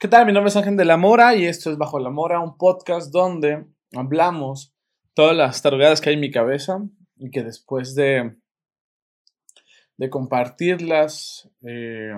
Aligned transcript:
¿Qué 0.00 0.06
tal? 0.06 0.26
Mi 0.26 0.32
nombre 0.32 0.48
es 0.50 0.54
Ángel 0.54 0.76
de 0.76 0.84
la 0.84 0.96
Mora 0.96 1.34
y 1.34 1.44
esto 1.44 1.72
es 1.72 1.76
Bajo 1.76 1.98
la 1.98 2.10
Mora, 2.10 2.38
un 2.38 2.56
podcast 2.56 3.10
donde 3.10 3.66
hablamos 3.96 4.72
todas 5.12 5.36
las 5.36 5.60
tarugadas 5.60 6.00
que 6.00 6.10
hay 6.10 6.14
en 6.14 6.20
mi 6.20 6.30
cabeza 6.30 6.86
y 7.16 7.32
que 7.32 7.42
después 7.42 7.96
de, 7.96 8.36
de 9.96 10.08
compartirlas, 10.08 11.50
eh, 11.62 12.14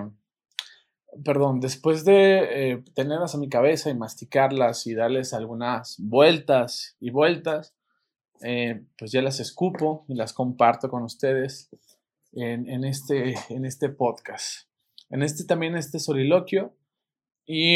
perdón, 1.25 1.59
después 1.59 2.05
de 2.05 2.73
eh, 2.73 2.83
tenerlas 2.93 3.33
en 3.33 3.39
mi 3.39 3.49
cabeza 3.49 3.89
y 3.89 3.95
masticarlas 3.95 4.85
y 4.85 4.93
darles 4.93 5.33
algunas 5.33 5.95
vueltas 5.97 6.97
y 6.99 7.09
vueltas, 7.09 7.73
eh, 8.43 8.83
pues 8.95 9.11
ya 9.11 9.23
las 9.23 9.39
escupo 9.39 10.05
y 10.07 10.13
las 10.13 10.33
comparto 10.33 10.87
con 10.87 11.01
ustedes 11.01 11.71
en, 12.33 12.69
en, 12.69 12.83
este, 12.83 13.33
en 13.49 13.65
este 13.65 13.89
podcast. 13.89 14.67
En 15.09 15.23
este 15.23 15.45
también, 15.45 15.75
este 15.75 15.97
soliloquio 15.97 16.75
y 17.53 17.75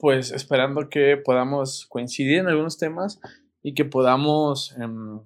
pues 0.00 0.32
esperando 0.32 0.88
que 0.88 1.16
podamos 1.16 1.86
coincidir 1.86 2.38
en 2.38 2.48
algunos 2.48 2.76
temas 2.76 3.20
y 3.62 3.72
que 3.72 3.84
podamos 3.84 4.74
em, 4.78 5.20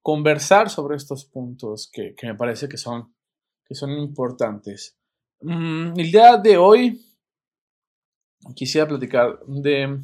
conversar 0.00 0.70
sobre 0.70 0.96
estos 0.96 1.24
puntos 1.24 1.90
que, 1.92 2.14
me 2.22 2.36
parece 2.36 2.68
que 2.68 2.76
son, 2.76 3.12
que 3.64 3.74
son 3.74 3.90
importantes. 3.98 4.96
Mm, 5.40 5.98
el 5.98 6.12
día 6.12 6.36
de 6.36 6.56
hoy 6.56 7.04
quisiera 8.54 8.86
platicar 8.86 9.40
de 9.44 10.00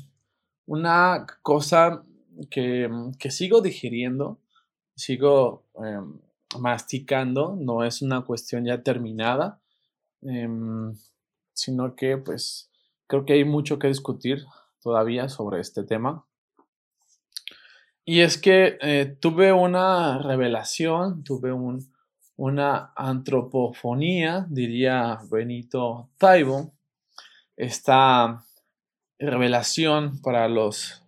una 0.67 1.25
cosa 1.43 2.05
que, 2.51 2.91
sigo 3.31 3.61
digiriendo, 3.61 4.41
sigo 4.97 5.63
em, 5.77 6.19
masticando, 6.59 7.55
no 7.57 7.85
es 7.85 8.03
una 8.03 8.25
cuestión 8.25 8.65
ya 8.65 8.83
terminada, 8.83 9.61
Em, 10.25 10.95
sino 11.55 11.97
que 11.97 12.19
pues 12.19 12.71
creo 13.07 13.25
que 13.25 13.33
hay 13.35 13.45
mucho 13.45 13.79
que 13.79 13.89
discutir 13.89 14.45
todavía 14.83 15.29
sobre 15.29 15.61
este 15.61 15.85
tema. 15.85 16.27
Y 18.05 18.21
es 18.21 18.37
que 18.37 18.77
eh, 18.83 19.17
tuve 19.19 19.53
una 19.53 20.19
revelación, 20.19 21.25
tuve 21.25 21.53
un, 21.53 21.91
una 22.37 22.93
antropofonía, 22.95 24.47
diría 24.51 25.21
Benito 25.31 26.11
Taibo, 26.19 26.75
esta 27.57 28.45
revelación 29.19 30.21
para 30.21 30.49
los, 30.49 31.03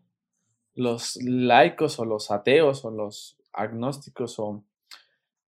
los 0.74 1.16
laicos 1.22 1.98
o 1.98 2.04
los 2.04 2.30
ateos 2.30 2.84
o 2.84 2.90
los 2.90 3.36
agnósticos 3.52 4.38
o 4.38 4.62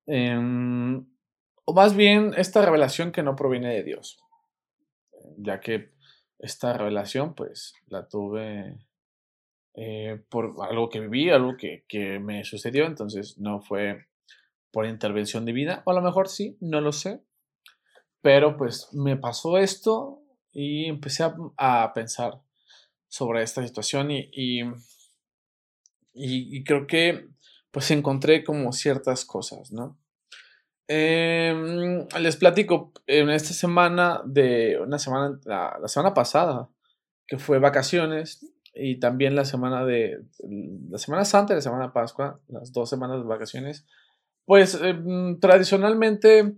em, 0.07 1.07
o 1.65 1.73
más 1.75 1.95
bien 1.95 2.33
esta 2.37 2.63
revelación 2.65 3.13
que 3.13 3.23
no 3.23 3.37
proviene 3.37 3.69
de 3.75 3.85
Dios, 3.85 4.19
ya 5.39 5.61
que 5.61 5.93
esta 6.39 6.73
revelación 6.73 7.35
pues 7.35 7.75
la 7.87 8.09
tuve 8.09 8.79
eh, 9.75 10.21
por 10.29 10.55
algo 10.69 10.89
que 10.89 11.01
viví, 11.01 11.31
algo 11.31 11.57
que, 11.57 12.19
me 12.21 12.45
sucedió, 12.45 12.87
entonces 12.87 13.39
no 13.39 13.61
fue 13.61 14.07
por 14.73 14.87
intervención 14.87 15.45
divina, 15.45 15.83
o 15.85 15.93
a 15.93 15.95
lo 15.95 16.03
mejor 16.03 16.29
sí, 16.29 16.57
no 16.61 16.81
lo 16.81 16.93
sé, 16.93 17.23
pero 18.21 18.57
pues 18.57 18.93
me 18.93 19.17
pasó 19.17 19.59
esto 19.59 20.21
y 20.53 20.87
empecé 20.87 21.25
a, 21.57 21.93
pensar 21.95 22.41
sobre 23.09 23.43
esta 23.43 23.65
situación 23.65 24.11
y, 24.11 24.29
y, 24.33 24.63
y, 26.13 26.65
creo 26.65 26.87
que 26.87 27.29
pues 27.71 27.91
encontré 27.91 28.45
como 28.45 28.73
ciertas 28.73 29.25
cosas, 29.25 29.73
¿no? 29.73 29.97
Em, 30.91 32.07
les 32.19 32.37
platico 32.37 32.93
en 33.07 33.29
esta 33.29 33.53
semana 33.53 34.23
de 34.25 34.79
una 34.81 34.99
semana, 34.99 35.39
la, 35.45 35.87
semana 35.87 36.15
pasada, 36.15 36.71
que 37.27 37.39
fue 37.39 37.59
vacaciones, 37.59 38.47
y 38.75 38.99
también 38.99 39.37
la 39.37 39.45
semana 39.45 39.85
de 39.85 40.25
la 40.91 40.99
Semana 40.99 41.25
Santa 41.27 41.53
y 41.53 41.57
la 41.57 41.63
Semana 41.63 41.93
Pascua, 41.93 42.41
las 42.49 42.73
dos 42.73 42.89
semanas 42.89 43.19
de 43.19 43.29
vacaciones, 43.29 43.87
pues 44.47 44.81
em, 44.81 45.39
tradicionalmente 45.41 46.57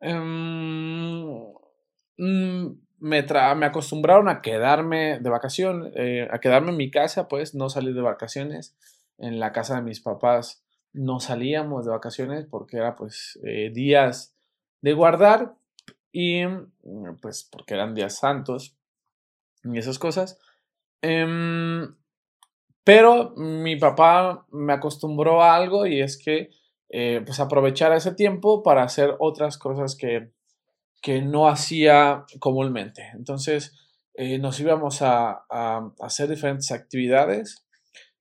em, 0.00 1.52
mm, 2.16 2.66
me, 3.00 3.22
me 3.56 3.66
acostumbraron 3.66 4.28
a 4.28 4.40
quedarme 4.40 5.18
de 5.20 5.30
vacaciones, 5.30 5.92
eh, 5.96 6.28
a 6.30 6.38
quedarme 6.38 6.70
en 6.70 6.76
mi 6.76 6.90
casa, 6.90 7.28
pues 7.28 7.54
no 7.54 7.68
salir 7.70 7.94
de 7.94 8.02
vacaciones 8.02 8.76
en 9.18 9.40
la 9.40 9.52
casa 9.52 9.76
de 9.76 9.82
mis 9.82 10.00
papás 10.00 10.63
no 10.94 11.20
salíamos 11.20 11.84
de 11.84 11.90
vacaciones 11.90 12.46
porque 12.48 12.78
era 12.78 12.96
pues 12.96 13.38
eh, 13.42 13.70
días 13.70 14.34
de 14.80 14.92
guardar 14.94 15.54
y 16.12 16.46
mm, 16.46 17.18
pues 17.20 17.48
porque 17.50 17.74
eran 17.74 17.94
días 17.94 18.18
santos 18.18 18.76
y 19.64 19.76
esas 19.78 19.98
cosas. 19.98 20.38
Em, 21.02 21.94
pero 22.84 23.34
mi 23.36 23.76
papá 23.76 24.46
me 24.52 24.72
acostumbró 24.72 25.42
a 25.42 25.56
algo 25.56 25.86
y 25.86 26.00
es 26.00 26.16
que 26.16 26.50
eh, 26.90 27.22
pues 27.26 27.40
aprovechar 27.40 27.92
ese 27.92 28.14
tiempo 28.14 28.62
para 28.62 28.84
hacer 28.84 29.16
otras 29.18 29.58
cosas 29.58 29.96
que, 29.96 30.30
que 31.02 31.22
no 31.22 31.48
hacía 31.48 32.24
comúnmente. 32.38 33.10
Entonces 33.14 33.76
eh, 34.14 34.38
nos 34.38 34.60
íbamos 34.60 35.02
a, 35.02 35.44
a 35.50 35.92
hacer 36.00 36.28
diferentes 36.28 36.70
actividades 36.70 37.63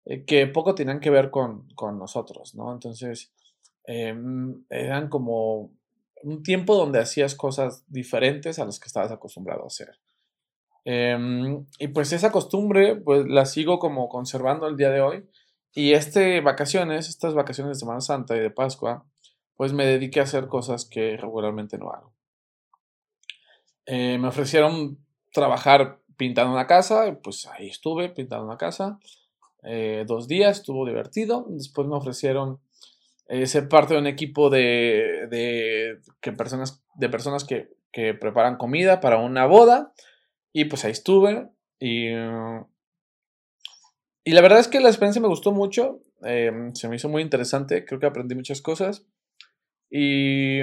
eh, 0.06 0.26
que 0.26 0.48
poco 0.48 0.76
tenían 0.76 1.00
que 1.00 1.10
ver 1.10 1.30
con, 1.30 1.68
nosotros, 1.98 2.56
¿no? 2.56 2.74
Entonces, 2.74 3.32
em, 3.86 4.64
eran 4.70 5.10
como 5.10 5.72
un 6.24 6.44
tiempo 6.44 6.76
donde 6.76 7.00
hacías 7.00 7.36
cosas 7.36 7.84
diferentes 7.88 8.60
a 8.60 8.66
las 8.66 8.80
que 8.80 8.88
estabas 8.88 9.12
acostumbrado 9.12 9.64
a 9.64 9.68
hacer. 9.68 10.00
Em, 10.86 11.66
y 11.80 11.88
pues 11.90 12.12
esa 12.14 12.32
costumbre, 12.32 12.96
pues 12.96 13.26
la 13.28 13.46
sigo 13.46 13.80
como 13.80 14.10
conservando 14.10 14.68
el 14.68 14.78
día 14.78 14.90
de 14.90 15.02
hoy. 15.02 15.30
Y 15.74 15.94
este 15.94 16.42
vacaciones, 16.42 17.10
estas 17.10 17.34
vacaciones 17.34 17.78
de 17.78 17.80
Semana 17.80 18.02
Santa 18.02 18.36
y 18.36 18.40
de 18.40 18.52
Pascua, 18.52 19.06
pues 19.56 19.74
me 19.74 19.86
dediqué 19.86 20.20
a 20.20 20.24
hacer 20.24 20.48
cosas 20.48 20.86
que 20.86 21.18
regularmente 21.18 21.78
no 21.78 21.92
hago. 21.92 22.14
Eh, 23.86 24.18
me 24.18 24.28
ofrecieron 24.28 24.98
trabajar 25.32 26.00
pintando 26.16 26.54
una 26.54 26.68
casa, 26.68 27.18
pues 27.24 27.48
ahí 27.48 27.70
estuve 27.70 28.10
pintando 28.10 28.46
una 28.46 28.58
casa. 28.58 29.00
Eh, 29.64 30.04
dos 30.08 30.28
días, 30.28 30.58
estuvo 30.58 30.86
divertido. 30.86 31.46
Después 31.50 31.88
me 31.88 31.96
ofrecieron 31.96 32.60
eh, 33.28 33.48
ser 33.48 33.70
parte 33.70 33.94
de 33.94 34.00
un 34.00 34.08
equipo 34.08 34.50
de, 34.50 35.28
de, 35.30 36.00
que 36.22 36.32
personas, 36.34 36.84
de 36.96 37.10
personas 37.10 37.44
que, 37.44 37.70
que, 37.92 38.14
preparan 38.14 38.58
comida 38.58 39.00
para 39.00 39.18
una 39.18 39.46
boda. 39.46 39.94
Y 40.52 40.66
pues 40.66 40.86
ahí 40.86 40.92
estuve. 40.92 41.50
Y, 41.80 42.10
y 44.26 44.32
la 44.32 44.42
verdad 44.42 44.60
es 44.60 44.68
que 44.68 44.80
la 44.80 44.90
experiencia 44.90 45.22
me 45.22 45.28
gustó 45.28 45.52
mucho. 45.52 46.02
Em, 46.22 46.74
se 46.76 46.88
me 46.88 46.96
hizo 46.96 47.10
muy 47.10 47.22
interesante. 47.22 47.86
Creo 47.86 48.00
que 48.00 48.06
aprendí 48.06 48.36
muchas 48.36 48.62
cosas. 48.62 49.06
Y, 49.90 50.60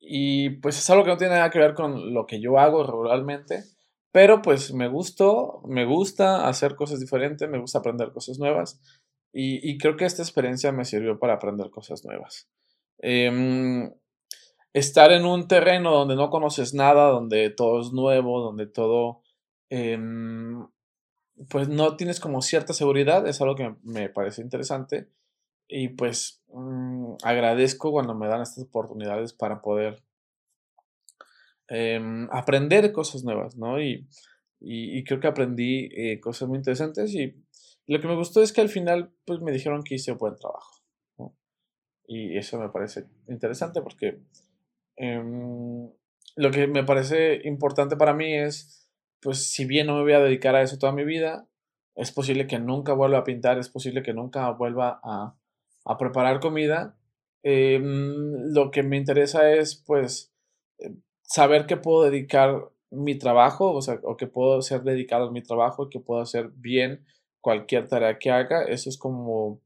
y 0.00 0.50
pues 0.50 0.78
es 0.78 0.90
algo 0.90 1.04
que 1.04 1.10
no 1.10 1.16
tiene 1.16 1.34
nada 1.34 1.50
que 1.50 1.58
ver 1.58 1.74
con 1.74 2.12
lo 2.12 2.26
que 2.26 2.40
yo 2.40 2.58
hago 2.58 2.84
regularmente. 2.84 3.64
Pero 4.16 4.40
pues 4.40 4.72
me 4.72 4.88
gustó, 4.88 5.60
me 5.66 5.84
gusta 5.84 6.48
hacer 6.48 6.74
cosas 6.74 7.00
diferentes, 7.00 7.46
me 7.50 7.58
gusta 7.58 7.80
aprender 7.80 8.12
cosas 8.12 8.38
nuevas 8.38 8.80
y, 9.30 9.76
creo 9.76 9.98
que 9.98 10.06
esta 10.06 10.22
experiencia 10.22 10.72
me 10.72 10.86
sirvió 10.86 11.18
para 11.18 11.34
aprender 11.34 11.68
cosas 11.68 12.02
nuevas. 12.02 12.48
Em, 12.96 13.92
estar 14.72 15.12
en 15.12 15.26
un 15.26 15.48
terreno 15.48 15.92
donde 15.92 16.16
no 16.16 16.30
conoces 16.30 16.72
nada, 16.72 17.10
donde 17.10 17.50
todo 17.50 17.78
es 17.82 17.92
nuevo, 17.92 18.40
donde 18.40 18.66
todo, 18.66 19.20
em, 19.68 20.66
pues 21.50 21.68
no 21.68 21.96
tienes 21.98 22.18
como 22.18 22.40
cierta 22.40 22.72
seguridad, 22.72 23.26
es 23.28 23.42
algo 23.42 23.54
que 23.54 23.74
me 23.82 24.08
parece 24.08 24.40
interesante 24.40 25.10
y 25.68 25.88
pues 25.90 26.42
mm, 26.54 27.16
agradezco 27.22 27.92
cuando 27.92 28.14
me 28.14 28.28
dan 28.28 28.40
estas 28.40 28.64
oportunidades 28.64 29.34
para 29.34 29.60
poder 29.60 30.05
Em, 31.68 32.28
aprender 32.30 32.92
cosas 32.92 33.24
nuevas, 33.24 33.56
¿no? 33.56 33.82
Y, 33.82 34.06
y, 34.60 35.02
creo 35.04 35.18
que 35.18 35.26
aprendí 35.26 35.88
eh, 35.96 36.20
cosas 36.20 36.48
muy 36.48 36.58
interesantes 36.58 37.12
y 37.12 37.34
lo 37.86 38.00
que 38.00 38.06
me 38.06 38.14
gustó 38.14 38.40
es 38.40 38.52
que 38.52 38.60
al 38.60 38.68
final 38.68 39.12
pues 39.24 39.40
me 39.40 39.52
dijeron 39.52 39.82
que 39.82 39.96
hice 39.96 40.12
un 40.12 40.18
buen 40.18 40.36
trabajo, 40.36 40.80
¿no? 41.18 41.36
Y 42.06 42.36
eso 42.38 42.58
me 42.60 42.68
parece 42.68 43.06
interesante 43.28 43.82
porque 43.82 44.20
em, 44.96 45.90
lo 46.36 46.50
que 46.52 46.68
me 46.68 46.84
parece 46.84 47.40
importante 47.44 47.96
para 47.96 48.14
mí 48.14 48.32
es, 48.34 48.88
pues 49.20 49.50
si 49.50 49.64
bien 49.64 49.88
no 49.88 49.96
me 49.96 50.02
voy 50.02 50.12
a 50.12 50.20
dedicar 50.20 50.54
a 50.54 50.62
eso 50.62 50.78
toda 50.78 50.92
mi 50.92 51.04
vida, 51.04 51.48
es 51.96 52.12
posible 52.12 52.46
que 52.46 52.60
nunca 52.60 52.92
vuelva 52.92 53.18
a 53.18 53.24
pintar, 53.24 53.58
es 53.58 53.70
posible 53.70 54.02
que 54.02 54.12
nunca 54.12 54.50
vuelva 54.50 55.00
a, 55.02 55.36
a 55.84 55.98
preparar 55.98 56.40
comida. 56.40 56.96
Em, 57.42 58.52
lo 58.52 58.70
que 58.70 58.82
me 58.82 58.96
interesa 58.96 59.50
es 59.52 59.76
pues 59.76 60.32
saber 61.26 61.66
que 61.66 61.76
puedo 61.76 62.04
dedicar 62.04 62.70
mi 62.90 63.18
trabajo, 63.18 63.72
o 63.72 63.82
sea, 63.82 64.00
o 64.04 64.16
que 64.16 64.26
puedo 64.26 64.62
ser 64.62 64.82
dedicado 64.82 65.28
a 65.28 65.32
mi 65.32 65.42
trabajo 65.42 65.90
que 65.90 66.00
puedo 66.00 66.20
hacer 66.20 66.50
bien 66.54 67.04
cualquier 67.40 67.88
tarea 67.88 68.18
que 68.18 68.30
haga, 68.30 68.64
eso 68.64 68.88
es 68.88 68.96
como 68.96 69.60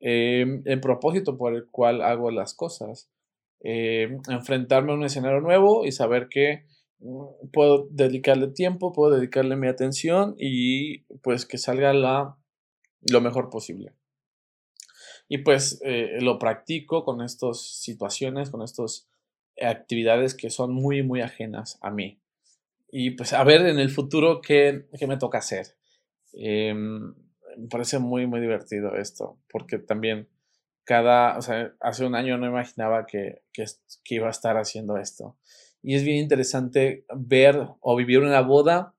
em, 0.00 0.62
el 0.64 0.80
propósito 0.80 1.36
por 1.36 1.54
el 1.54 1.66
cual 1.66 2.02
hago 2.02 2.30
las 2.30 2.54
cosas. 2.54 3.10
Em, 3.60 4.20
enfrentarme 4.28 4.92
a 4.92 4.94
un 4.94 5.04
escenario 5.04 5.40
nuevo 5.40 5.84
y 5.84 5.92
saber 5.92 6.28
que 6.28 6.64
mm, 7.00 7.48
puedo 7.52 7.88
dedicarle 7.90 8.48
tiempo, 8.48 8.92
puedo 8.92 9.16
dedicarle 9.16 9.56
mi 9.56 9.66
atención 9.68 10.36
y 10.38 11.00
pues 11.22 11.44
que 11.46 11.58
salga 11.58 11.92
la, 11.92 12.36
lo 13.10 13.20
mejor 13.20 13.50
posible. 13.50 13.92
Y 15.28 15.38
pues 15.38 15.80
eh, 15.84 16.18
lo 16.20 16.38
practico 16.38 17.04
con 17.04 17.20
estas 17.20 17.60
situaciones, 17.60 18.50
con 18.50 18.62
estas 18.62 19.08
actividades 19.60 20.34
que 20.34 20.50
son 20.50 20.72
muy, 20.72 21.02
muy 21.02 21.20
ajenas 21.20 21.78
a 21.82 21.90
mí. 21.90 22.20
Y 22.90 23.10
pues 23.10 23.32
a 23.32 23.44
ver 23.44 23.66
en 23.66 23.78
el 23.78 23.90
futuro 23.90 24.40
qué, 24.40 24.86
qué 24.98 25.06
me 25.06 25.18
toca 25.18 25.38
hacer. 25.38 25.76
Em, 26.32 27.14
me 27.56 27.68
parece 27.68 27.98
muy, 27.98 28.26
muy 28.26 28.40
divertido 28.40 28.94
esto, 28.94 29.38
porque 29.50 29.78
también 29.78 30.28
cada, 30.84 31.36
o 31.36 31.42
sea, 31.42 31.74
hace 31.80 32.06
un 32.06 32.14
año 32.14 32.38
no 32.38 32.46
imaginaba 32.46 33.06
que, 33.06 33.42
que, 33.52 33.64
que, 34.04 34.14
iba 34.14 34.28
a 34.28 34.30
estar 34.30 34.56
haciendo 34.56 34.96
esto. 34.96 35.36
Y 35.82 35.96
es 35.96 36.04
bien 36.04 36.18
interesante 36.18 37.04
ver 37.14 37.68
o 37.80 37.96
vivir 37.96 38.20
una 38.20 38.40
boda 38.40 38.94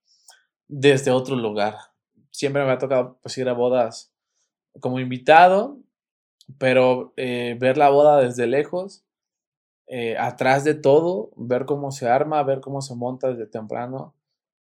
desde 0.67 1.11
otro 1.11 1.35
lugar. 1.35 1.75
Siempre 2.31 2.63
me 2.63 2.71
ha 2.71 2.77
tocado 2.77 3.19
pues, 3.21 3.37
ir 3.37 3.49
a 3.49 3.53
bodas 3.53 4.13
como 4.79 4.99
invitado, 4.99 5.79
pero 6.57 7.13
eh, 7.17 7.57
ver 7.59 7.77
la 7.77 7.89
boda 7.89 8.21
desde 8.21 8.47
lejos, 8.47 9.03
eh, 9.91 10.15
atrás 10.19 10.63
de 10.63 10.75
todo, 10.75 11.31
ver 11.35 11.65
cómo 11.65 11.91
se 11.91 12.07
arma, 12.07 12.43
ver 12.43 12.61
cómo 12.61 12.79
se 12.81 12.95
monta 12.95 13.29
desde 13.29 13.47
temprano, 13.47 14.13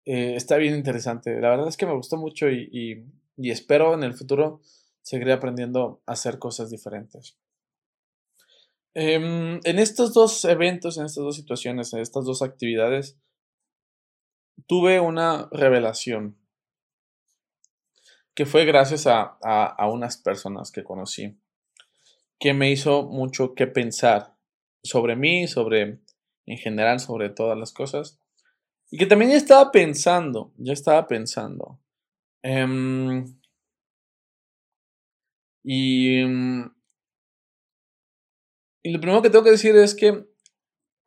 eh, 0.06 0.35
está 0.37 0.56
bien 0.56 0.75
interesante. 0.75 1.38
La 1.38 1.50
verdad 1.50 1.69
es 1.69 1.76
que 1.76 1.85
me 1.85 1.94
gustó 1.94 2.17
mucho 2.17 2.49
y, 2.49 3.05
espero 3.37 3.93
en 3.93 4.05
el 4.05 4.14
futuro 4.14 4.61
seguiré 5.03 5.32
aprendiendo 5.32 6.00
a 6.06 6.12
hacer 6.12 6.38
cosas 6.38 6.70
diferentes. 6.70 7.37
Em, 8.94 9.61
en 9.64 9.79
estos 9.79 10.14
dos 10.14 10.44
eventos, 10.47 10.97
en 10.97 11.05
estas 11.05 11.25
dos 11.25 11.37
situaciones, 11.37 11.93
en 11.93 12.00
estas 12.00 12.25
dos 12.25 12.41
actividades, 12.41 13.19
tuve 14.67 15.00
una 15.00 15.49
revelación 15.50 16.38
que 18.35 18.47
fue 18.47 18.64
gracias 18.64 19.06
a, 19.06 19.76
unas 19.91 20.17
personas 20.17 20.73
que 20.73 20.85
conocí, 20.85 21.37
que 22.38 22.55
me 22.55 22.70
hizo 22.70 23.03
mucho 23.03 23.55
que 23.55 23.67
pensar 23.67 24.31
sobre 24.82 25.17
mí, 25.17 25.46
sobre, 25.49 26.00
en 26.46 26.58
general, 26.58 27.00
sobre 27.00 27.31
todas 27.31 27.58
las 27.58 27.73
cosas, 27.73 28.20
y 28.90 28.99
que 28.99 29.06
también 29.06 29.31
ya 29.31 29.37
estaba 29.37 29.70
pensando, 29.70 30.52
ya 30.58 30.73
estaba 30.73 31.06
pensando. 31.06 31.81
Eh, 32.43 33.25
y, 35.64 36.20
y 38.82 38.90
lo 38.90 39.00
primero 39.00 39.23
que 39.23 39.31
tengo 39.31 39.44
que 39.44 39.52
decir 39.52 39.76
es 39.76 39.94
que 39.94 40.26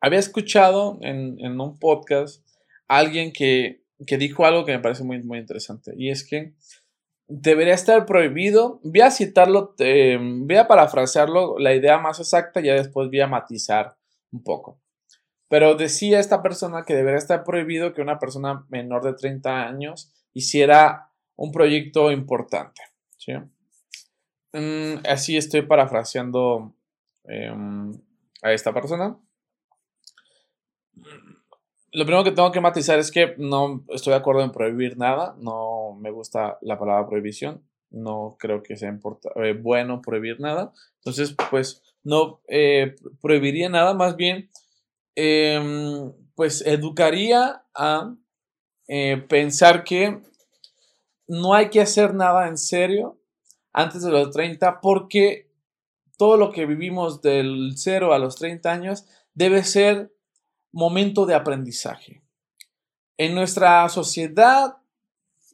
había 0.00 0.18
escuchado 0.18 0.98
en, 1.02 1.38
en 1.40 1.60
un 1.60 1.78
podcast 1.78 2.46
a 2.88 2.98
alguien 2.98 3.32
que, 3.32 3.82
que, 4.06 4.18
dijo 4.18 4.46
algo 4.46 4.64
que 4.64 4.72
me 4.72 4.80
parece 4.80 5.04
muy, 5.04 5.22
muy 5.22 5.38
interesante. 5.38 5.92
Y 5.96 6.10
es 6.10 6.26
que 6.26 6.54
debería 7.28 7.74
estar 7.74 8.06
prohibido. 8.06 8.80
Voy 8.82 9.00
a 9.00 9.10
citarlo, 9.10 9.74
eh, 9.78 10.18
voy 10.20 10.56
a 10.56 10.68
parafrasearlo, 10.68 11.58
la 11.58 11.74
idea 11.74 11.98
más 11.98 12.20
exacta, 12.20 12.60
ya 12.60 12.74
después 12.74 13.08
voy 13.08 13.20
a 13.20 13.26
matizar 13.26 13.96
un 14.32 14.42
poco. 14.42 14.80
Pero 15.48 15.74
decía 15.74 16.18
esta 16.18 16.42
persona 16.42 16.84
que 16.84 16.94
debería 16.94 17.18
estar 17.18 17.44
prohibido 17.44 17.94
que 17.94 18.02
una 18.02 18.18
persona 18.18 18.66
menor 18.68 19.04
de 19.04 19.14
30 19.14 19.66
años 19.66 20.12
hiciera 20.32 21.10
un 21.36 21.52
proyecto 21.52 22.10
importante. 22.10 22.82
¿sí? 23.16 23.32
Mm, 24.52 25.06
así 25.08 25.36
estoy 25.36 25.62
parafraseando 25.62 26.74
em, 27.24 27.92
a 28.42 28.52
esta 28.52 28.72
persona. 28.72 29.16
Lo 31.96 32.04
primero 32.04 32.24
que 32.24 32.32
tengo 32.32 32.52
que 32.52 32.60
matizar 32.60 32.98
es 32.98 33.10
que 33.10 33.34
no 33.38 33.82
estoy 33.88 34.10
de 34.10 34.18
acuerdo 34.18 34.42
en 34.42 34.52
prohibir 34.52 34.98
nada. 34.98 35.34
No 35.38 35.96
me 35.98 36.10
gusta 36.10 36.58
la 36.60 36.78
palabra 36.78 37.08
prohibición. 37.08 37.62
No 37.88 38.36
creo 38.38 38.62
que 38.62 38.76
sea 38.76 38.94
eh, 39.36 39.54
bueno 39.54 40.02
prohibir 40.02 40.38
nada. 40.38 40.74
Entonces, 40.96 41.34
pues 41.48 41.82
no 42.04 42.42
eh, 42.48 42.96
prohibiría 43.22 43.70
nada. 43.70 43.94
Más 43.94 44.14
bien, 44.14 44.50
em, 45.14 46.12
pues 46.34 46.60
educaría 46.66 47.64
a 47.74 48.14
eh, 48.88 49.24
pensar 49.26 49.82
que 49.82 50.20
no 51.26 51.54
hay 51.54 51.70
que 51.70 51.80
hacer 51.80 52.12
nada 52.12 52.46
en 52.46 52.58
serio 52.58 53.18
antes 53.72 54.02
de 54.02 54.10
los 54.10 54.32
30 54.32 54.82
porque 54.82 55.50
todo 56.18 56.36
lo 56.36 56.52
que 56.52 56.66
vivimos 56.66 57.22
del 57.22 57.72
0 57.74 58.12
a 58.12 58.18
los 58.18 58.36
30 58.36 58.70
años 58.70 59.06
debe 59.32 59.64
ser 59.64 60.12
momento 60.76 61.26
de 61.26 61.34
aprendizaje. 61.34 62.22
En 63.16 63.34
nuestra 63.34 63.88
sociedad, 63.88 64.76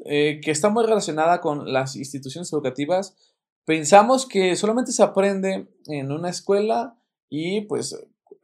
eh, 0.05 0.41
que 0.43 0.51
está 0.51 0.69
muy 0.69 0.85
relacionada 0.85 1.41
con 1.41 1.73
las 1.73 1.97
instituciones 1.97 2.53
educativas, 2.53 3.17
pensamos 3.65 4.27
que 4.27 4.57
solamente 4.57 4.93
se 4.93 5.03
aprende 5.03 5.69
en 5.87 6.11
una 6.11 6.29
escuela 6.29 6.97
y 7.29 7.63
pues 7.63 7.97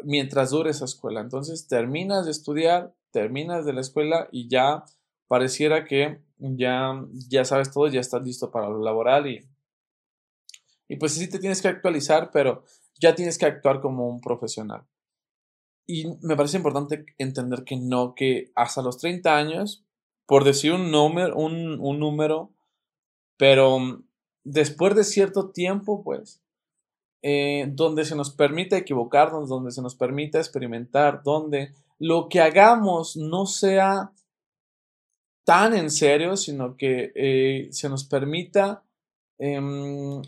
mientras 0.05 0.51
dure 0.51 0.71
esa 0.71 0.85
escuela. 0.85 1.21
Entonces 1.21 1.67
terminas 1.67 2.25
de 2.25 2.31
estudiar, 2.31 2.95
terminas 3.11 3.65
de 3.65 3.73
la 3.73 3.81
escuela 3.81 4.29
y 4.31 4.49
ya 4.49 4.85
pareciera 5.27 5.85
que 5.85 6.21
ya, 6.39 7.05
ya 7.29 7.45
sabes 7.45 7.73
todo, 7.73 7.89
ya 7.89 8.01
estás 8.01 8.23
listo 8.23 8.51
para 8.51 8.69
lo 8.69 8.81
laboral 8.83 9.27
y 9.27 9.45
y 10.89 10.97
pues 10.97 11.13
sí 11.13 11.29
te 11.29 11.39
tienes 11.39 11.61
que 11.61 11.69
actualizar, 11.69 12.31
pero 12.33 12.65
ya 12.99 13.15
tienes 13.15 13.37
que 13.39 13.47
actuar 13.47 13.81
como 13.81 14.09
un 14.09 14.21
profesional. 14.21 14.85
Y 15.91 16.05
me 16.21 16.37
parece 16.37 16.59
importante 16.59 17.07
entender 17.17 17.65
que 17.65 17.77
no, 17.77 18.15
que 18.15 18.53
hasta 18.55 18.83
los 18.83 18.99
30 18.99 19.35
años, 19.35 19.87
por 20.27 20.45
decir 20.45 20.75
un 20.75 20.91
número, 20.91 21.35
un, 21.35 21.81
un 21.81 21.99
número, 21.99 22.53
pero 23.39 23.79
mm, 23.79 24.05
después 24.45 24.95
de 24.95 25.05
cierto 25.05 25.49
tiempo, 25.49 26.05
pues, 26.05 26.43
eh, 27.23 27.69
donde 27.73 28.05
se 28.05 28.15
nos 28.15 28.31
permite 28.31 28.77
equivocarnos, 28.77 29.49
donde 29.49 29.71
se 29.71 29.81
nos 29.81 29.95
permite 29.95 30.37
experimentar, 30.37 31.23
donde 31.25 31.73
lo 31.99 32.29
que 32.29 32.41
hagamos 32.43 33.17
no 33.17 33.47
sea 33.47 34.13
tan 35.45 35.75
en 35.75 35.91
serio, 35.91 36.37
sino 36.37 36.77
que 36.77 37.13
eh, 37.15 37.69
se 37.73 37.89
nos 37.89 38.05
permita 38.05 38.83
em, 39.39 40.21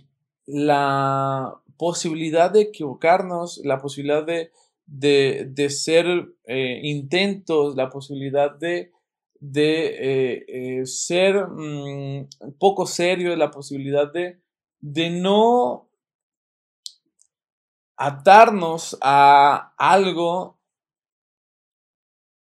la 0.46 1.60
posibilidad 1.76 2.50
de 2.50 2.62
equivocarnos, 2.62 3.60
la 3.62 3.78
posibilidad 3.82 4.24
de, 4.24 4.52
de, 4.90 5.70
ser 5.70 6.06
eh, 6.46 6.80
intentos, 6.82 7.76
la 7.76 7.88
posibilidad 7.90 8.54
de, 8.56 8.90
de 9.38 9.86
eh, 9.86 10.44
eh, 10.80 10.86
ser 10.86 11.46
mm, 11.46 12.28
poco 12.58 12.86
serio, 12.86 13.36
la 13.36 13.50
posibilidad 13.50 14.12
de, 14.12 14.40
de 14.80 15.10
no 15.10 15.88
atarnos 17.96 18.98
a 19.00 19.74
algo 19.78 20.58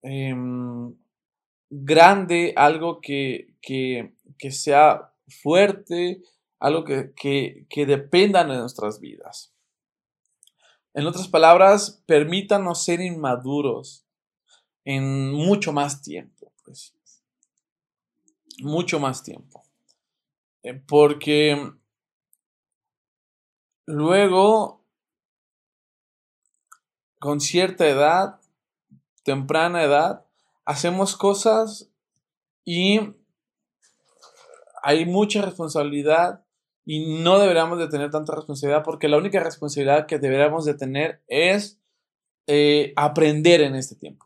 em, 0.04 0.94
grande, 1.70 2.54
algo 2.56 3.02
que, 3.02 3.56
que, 3.62 4.14
que 4.38 4.52
sea 4.52 5.14
fuerte, 5.42 6.22
algo 6.60 6.84
que, 6.84 7.66
que, 7.68 7.86
dependan 7.86 8.50
de 8.50 8.58
nuestras 8.58 9.00
vidas. 9.00 9.55
En 10.96 11.06
otras 11.08 11.28
palabras, 11.28 12.02
permítanos 12.06 12.86
ser 12.86 13.02
inmaduros 13.02 14.06
en 14.86 15.34
mucho 15.34 15.74
más 15.74 16.02
tiempo, 16.02 16.54
pues. 16.64 16.96
Mucho 18.62 18.98
más 18.98 19.22
tiempo. 19.22 19.62
Eh, 20.64 20.74
porque 20.74 21.74
luego, 23.86 24.86
con 27.20 27.42
cierta 27.42 27.90
edad, 27.90 28.40
temprana 29.24 29.84
edad, 29.84 30.26
hacemos 30.64 31.18
cosas 31.18 31.92
y 32.64 33.02
hay 34.82 35.06
mucha 35.06 35.42
responsabilidad 35.42 36.45
y 36.86 37.22
no 37.22 37.40
deberíamos 37.40 37.80
de 37.80 37.88
tener 37.88 38.12
tanta 38.12 38.36
responsabilidad 38.36 38.84
porque 38.84 39.08
la 39.08 39.18
única 39.18 39.44
responsabilidad 39.44 40.06
que 40.06 40.20
deberíamos 40.20 40.66
de 40.66 40.76
tener 40.76 41.24
es 41.28 41.82
eh, 42.48 42.94
aprender 42.96 43.62
en 43.62 43.76
este 43.76 43.96
tiempo. 43.96 44.26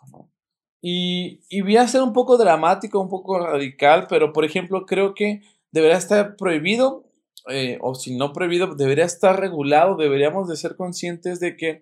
Y, 0.82 1.42
y 1.50 1.62
voy 1.62 1.78
a 1.78 1.88
ser 1.88 2.02
un 2.02 2.14
poco 2.14 2.38
dramático, 2.38 3.00
un 3.00 3.10
poco 3.10 3.40
radical, 3.40 4.08
pero 4.08 4.32
por 4.32 4.46
ejemplo 4.46 4.86
creo 4.86 5.14
que 5.14 5.42
debería 5.72 5.98
estar 5.98 6.36
prohibido, 6.36 7.06
eh, 7.50 7.78
o 7.82 7.96
si 7.96 8.16
no 8.16 8.34
prohibido, 8.34 8.76
debería 8.76 9.06
estar 9.06 9.40
regulado, 9.40 9.96
deberíamos 9.96 10.48
de 10.48 10.58
ser 10.58 10.76
conscientes 10.76 11.40
de 11.40 11.56
que 11.56 11.82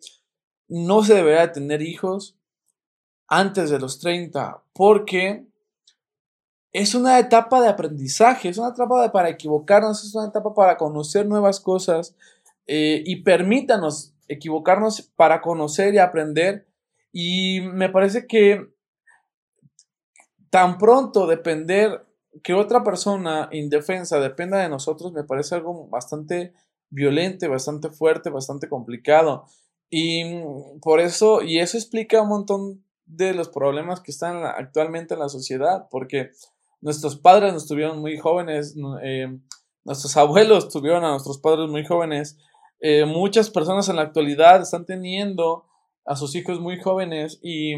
no 0.68 1.04
se 1.04 1.16
debería 1.16 1.52
tener 1.52 1.82
hijos 1.82 2.38
antes 3.28 3.70
de 3.70 3.80
los 3.80 4.00
30, 4.00 4.64
porque 4.74 5.46
es 6.78 6.94
una 6.94 7.18
etapa 7.18 7.60
de 7.60 7.70
aprendizaje, 7.70 8.50
es 8.50 8.58
una 8.60 8.70
etapa 8.70 9.12
para 9.12 9.30
equivocarnos, 9.30 10.04
es 10.04 10.14
una 10.14 10.28
etapa 10.28 10.54
para 10.54 10.78
conocer 10.78 11.26
nuevas 11.26 11.60
cosas 11.60 12.16
eh, 12.68 13.02
y 13.04 13.24
permítanos 13.24 14.14
equivocarnos 14.28 15.02
para 15.16 15.42
conocer 15.42 15.96
y 15.96 15.98
aprender. 15.98 16.68
Y 17.12 17.62
me 17.62 17.90
parece 17.90 18.28
que 18.28 18.70
tan 20.52 20.78
pronto 20.78 21.26
depender 21.26 22.06
que 22.44 22.54
otra 22.54 22.84
persona 22.84 23.50
indefensa 23.52 24.20
dependa 24.20 24.60
de 24.60 24.70
nosotros 24.70 25.12
me 25.14 25.24
parece 25.24 25.56
algo 25.56 25.88
bastante 25.88 26.54
violento, 26.92 27.50
bastante 27.50 27.90
fuerte, 27.90 28.30
bastante 28.30 28.70
complicado. 28.70 29.46
Y 29.90 30.42
por 30.82 31.00
eso, 31.00 31.42
y 31.42 31.58
eso 31.58 31.76
explica 31.78 32.22
un 32.22 32.30
montón 32.30 32.84
de 33.08 33.34
los 33.34 33.50
problemas 33.50 34.02
que 34.02 34.12
están 34.12 34.46
actualmente 34.46 35.16
en 35.16 35.22
la 35.22 35.30
sociedad, 35.30 35.88
porque 35.90 36.32
nuestros 36.82 37.18
padres 37.18 37.54
nos 37.54 37.68
tuvieron 37.68 38.00
muy 38.00 38.18
jóvenes, 38.18 38.76
eh, 39.04 39.28
nuestros 39.84 40.16
abuelos 40.18 40.70
tuvieron 40.74 41.04
a 41.04 41.12
nuestros 41.12 41.40
padres 41.40 41.70
muy 41.70 41.86
jóvenes, 41.86 42.38
eh, 42.80 43.06
muchas 43.06 43.50
personas 43.50 43.90
en 43.90 43.96
la 43.96 44.04
actualidad 44.04 44.62
están 44.62 44.86
teniendo 44.86 45.66
a 46.06 46.16
sus 46.16 46.36
hijos 46.36 46.60
muy 46.60 46.80
jóvenes 46.80 47.40
y, 47.42 47.74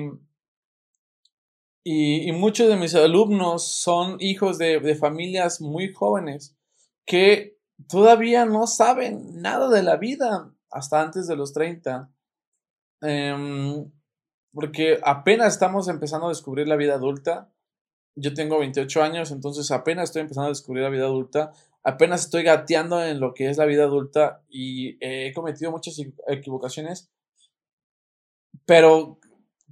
y, 1.84 2.32
muchos 2.34 2.68
de 2.68 2.75
mis 2.75 2.94
alumnos 2.94 3.65
son 3.65 4.18
hijos 4.20 4.58
de, 4.58 4.79
de 4.79 4.96
familias 4.96 5.62
muy 5.62 5.94
jóvenes 5.94 6.56
que 7.06 7.58
todavía 7.88 8.46
no 8.46 8.68
saben 8.68 9.41
nada 9.41 9.70
de 9.70 9.84
la 9.84 9.98
vida 9.98 10.53
hasta 10.70 11.01
antes 11.01 11.27
de 11.27 11.36
los 11.36 11.53
30. 11.53 12.12
Em, 13.01 13.91
porque 14.53 15.00
apenas 15.03 15.53
estamos 15.53 15.88
empezando 15.88 16.27
a 16.27 16.29
descubrir 16.29 16.68
la 16.68 16.75
vida 16.75 16.96
adulta. 16.96 17.51
Yo 18.20 18.34
tengo 18.34 18.60
28 18.60 19.02
años, 19.02 19.32
entonces 19.32 19.72
apenas 19.72 20.10
estoy 20.10 20.22
empezando 20.22 20.48
a 20.48 20.50
descubrir 20.50 20.84
la 20.84 20.90
vida 20.90 21.06
adulta. 21.06 21.52
Apenas 21.84 22.26
estoy 22.26 22.44
gateando 22.44 23.04
en 23.04 23.20
lo 23.20 23.34
que 23.34 23.50
es 23.50 23.58
la 23.58 23.66
vida 23.66 23.84
adulta 23.84 24.44
y 24.50 24.98
he 25.00 25.34
cometido 25.34 25.72
muchas 25.72 25.98
equivocaciones. 26.28 27.10
Pero 28.66 29.20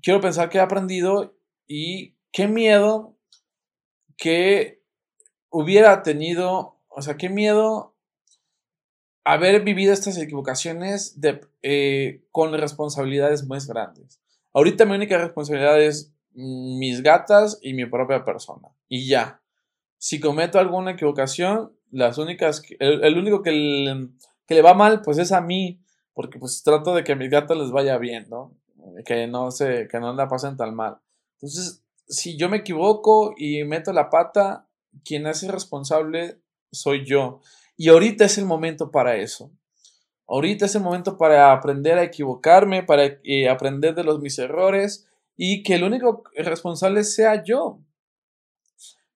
quiero 0.02 0.22
pensar 0.22 0.50
que 0.50 0.58
he 0.58 0.62
aprendido 0.62 1.38
y 1.68 2.16
qué 2.32 2.48
miedo 2.48 3.18
que 4.16 4.82
hubiera 5.50 6.02
tenido, 6.04 6.80
o 6.88 7.02
sea, 7.02 7.18
qué 7.18 7.30
miedo 7.30 7.96
haber 9.24 9.62
vivido 9.64 9.92
estas 9.92 10.18
equivocaciones 10.18 11.20
de, 11.20 11.42
eh, 11.62 12.24
con 12.32 12.54
responsabilidades 12.54 13.46
muy 13.46 13.60
grandes. 13.68 14.22
Ahorita 14.54 14.86
mi 14.86 14.96
única 14.96 15.18
responsabilidad 15.18 15.82
es 15.82 16.14
mis 16.38 17.02
gatas 17.02 17.58
y 17.64 17.74
mi 17.74 17.88
propia 17.88 18.24
persona. 18.24 18.70
Y 18.88 19.08
ya. 19.08 19.42
Si 19.98 20.20
cometo 20.20 20.60
alguna 20.60 20.92
equivocación, 20.92 21.72
las 21.92 22.20
únicas, 22.20 22.62
el, 22.80 23.18
único 23.18 23.42
que 23.42 23.52
le, 23.52 24.10
que 24.46 24.54
le, 24.54 24.62
va 24.62 24.76
mal, 24.76 25.02
pues 25.02 25.18
es 25.18 25.32
a 25.32 25.42
mí, 25.42 25.82
porque 26.14 26.38
pues 26.38 26.62
trato 26.62 26.94
de 26.94 27.04
que 27.04 27.14
a 27.14 27.16
mis 27.16 27.32
gatas 27.32 27.58
les 27.58 27.72
vaya 27.72 27.98
bien, 27.98 28.28
¿no? 28.30 28.54
Que 29.04 29.26
no 29.26 29.50
se, 29.50 29.88
que 29.88 30.00
no 30.00 30.14
la 30.14 30.28
pasen 30.28 30.58
tan 30.58 30.76
mal. 30.76 31.00
Entonces, 31.34 31.84
si 32.08 32.38
yo 32.38 32.50
me 32.50 32.58
equivoco 32.58 33.34
y 33.36 33.64
meto 33.64 33.92
la 33.92 34.12
pata, 34.12 34.68
quien 35.04 35.26
es 35.26 35.46
responsable 35.48 36.40
soy 36.72 37.04
yo. 37.04 37.42
Y 37.76 37.90
ahorita 37.90 38.26
es 38.26 38.38
el 38.38 38.46
momento 38.46 38.92
para 38.92 39.16
eso. 39.16 39.52
Ahorita 40.28 40.66
es 40.66 40.76
el 40.76 40.84
momento 40.84 41.18
para 41.18 41.52
aprender 41.52 41.98
a 41.98 42.04
equivocarme, 42.04 42.84
para 42.84 43.06
eh, 43.24 43.50
aprender 43.50 43.96
de 43.96 44.04
los 44.04 44.20
mis 44.20 44.38
errores 44.38 45.07
y 45.38 45.64
que 45.64 45.76
el 45.76 45.84
único 45.84 46.24
responsable 46.36 47.04
sea 47.04 47.44
yo. 47.44 47.80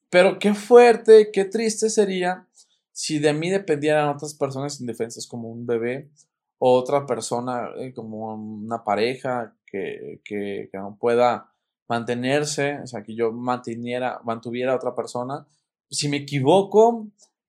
Pero 0.09 0.39
qué 0.39 0.53
fuerte, 0.53 1.31
qué 1.33 1.45
triste 1.45 1.89
sería 1.89 2.47
si 2.91 3.19
de 3.19 3.33
mí 3.33 3.49
dependieran 3.49 4.09
otras 4.09 4.33
personas 4.35 4.79
indefensas 4.79 5.25
como 5.25 5.49
un 5.49 5.65
bebé 5.65 6.11
o 6.59 6.77
otra 6.77 7.05
persona 7.05 7.69
eh, 7.77 7.93
como 7.93 8.35
una 8.35 8.83
pareja 8.83 9.55
que, 9.65 10.21
que, 10.23 10.69
no 10.73 10.97
pueda 10.99 11.51
mantenerse, 11.87 12.79
o 12.81 12.87
sea, 12.87 13.03
que 13.03 13.15
yo 13.15 13.31
mantuviera 13.31 14.19
a 14.21 14.75
otra 14.75 14.93
persona. 14.93 15.47
Si 15.89 16.09
me 16.09 16.17
equivoco, 16.17 17.07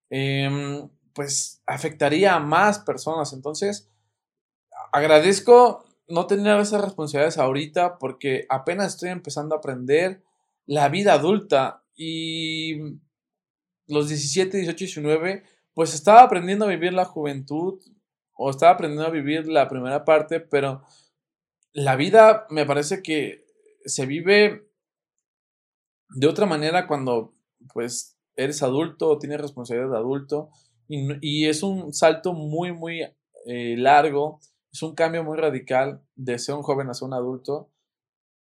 eh, 0.08 0.88
pues 1.12 1.60
afectaría 1.66 2.34
a 2.34 2.40
más 2.40 2.78
personas. 2.78 3.32
Entonces, 3.32 3.90
agradezco 4.92 5.84
no 6.08 6.26
tener 6.26 6.58
esas 6.60 6.82
responsabilidades 6.82 7.38
ahorita 7.38 7.98
porque 7.98 8.46
apenas 8.48 8.94
estoy 8.94 9.10
empezando 9.10 9.54
a 9.54 9.58
aprender 9.58 10.22
la 10.66 10.88
vida 10.88 11.14
adulta 11.14 11.84
y 11.94 12.98
los 13.86 14.08
17, 14.08 14.56
18, 14.58 14.76
19, 14.76 15.42
pues 15.74 15.94
estaba 15.94 16.22
aprendiendo 16.22 16.64
a 16.64 16.68
vivir 16.68 16.92
la 16.92 17.04
juventud 17.04 17.80
o 18.34 18.50
estaba 18.50 18.72
aprendiendo 18.72 19.06
a 19.06 19.10
vivir 19.10 19.46
la 19.46 19.68
primera 19.68 20.04
parte, 20.04 20.40
pero 20.40 20.82
la 21.72 21.96
vida 21.96 22.46
me 22.50 22.66
parece 22.66 23.02
que 23.02 23.44
se 23.84 24.06
vive 24.06 24.68
de 26.08 26.26
otra 26.26 26.46
manera 26.46 26.86
cuando 26.86 27.34
pues 27.72 28.18
eres 28.36 28.62
adulto 28.62 29.08
o 29.08 29.18
tienes 29.18 29.40
responsabilidad 29.40 29.90
de 29.90 29.98
adulto 29.98 30.50
y, 30.88 31.46
es 31.46 31.62
un 31.62 31.94
salto 31.94 32.34
muy, 32.34 32.72
muy 32.72 33.00
eh, 33.46 33.76
largo, 33.78 34.40
es 34.72 34.82
un 34.82 34.94
cambio 34.94 35.22
muy 35.22 35.36
radical 35.36 36.02
de 36.16 36.38
ser 36.38 36.54
un 36.54 36.62
joven 36.62 36.88
a 36.88 36.94
ser 36.94 37.06
un 37.06 37.14
adulto. 37.14 37.70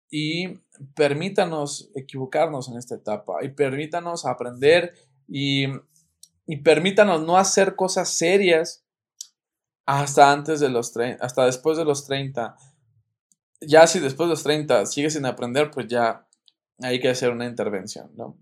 Y 0.09 0.59
permítanos 0.95 1.91
equivocarnos 1.95 2.69
en 2.69 2.77
esta 2.77 2.95
etapa 2.95 3.43
y 3.43 3.49
permítanos 3.49 4.25
aprender 4.25 4.93
y, 5.27 5.65
y 6.45 6.57
permítanos 6.57 7.21
no 7.23 7.37
hacer 7.37 7.75
cosas 7.75 8.09
serias 8.09 8.85
hasta 9.85 10.31
antes 10.31 10.59
de 10.59 10.69
los 10.69 10.93
hasta 11.19 11.45
después 11.45 11.77
de 11.77 11.85
los 11.85 12.05
30. 12.05 12.55
Ya 13.61 13.87
si 13.87 13.99
después 13.99 14.27
de 14.27 14.31
los 14.31 14.43
30 14.43 14.85
sigues 14.85 15.13
sin 15.13 15.25
aprender, 15.25 15.71
pues 15.71 15.87
ya 15.87 16.27
hay 16.79 16.99
que 16.99 17.09
hacer 17.09 17.31
una 17.31 17.45
intervención, 17.45 18.11
¿no? 18.15 18.37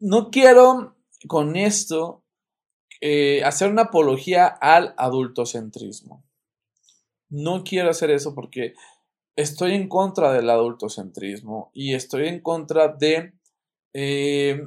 No 0.00 0.30
quiero 0.30 0.96
con 1.26 1.56
esto 1.56 2.24
eh, 3.00 3.42
hacer 3.44 3.70
una 3.70 3.82
apología 3.82 4.46
al 4.46 4.94
adultocentrismo. 4.96 6.24
No 7.30 7.62
quiero 7.64 7.90
hacer 7.90 8.10
eso 8.10 8.34
porque 8.34 8.74
estoy 9.36 9.74
en 9.74 9.88
contra 9.88 10.32
del 10.32 10.50
adultocentrismo 10.50 11.70
y 11.74 11.94
estoy 11.94 12.28
en 12.28 12.40
contra 12.40 12.88
de 12.88 13.34
eh, 13.92 14.60